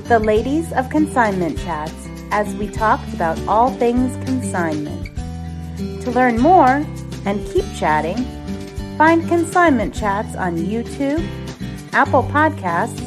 the 0.09 0.19
ladies 0.19 0.71
of 0.75 0.91
Consignment 0.91 1.59
Chats, 1.59 2.07
as 2.31 2.55
we 2.57 2.69
talked 2.69 3.15
about 3.15 3.39
all 3.49 3.71
things 3.71 4.15
consignment. 4.27 5.07
To 6.03 6.11
learn 6.11 6.39
more 6.39 6.85
and 7.25 7.47
keep 7.47 7.65
chatting, 7.75 8.19
find 8.99 9.27
Consignment 9.27 9.95
Chats 9.95 10.37
on 10.37 10.59
YouTube, 10.59 11.27
Apple 11.95 12.25
Podcasts, 12.25 13.01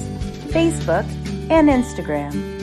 Facebook, 0.51 1.05
and 1.51 1.69
Instagram. 1.69 2.58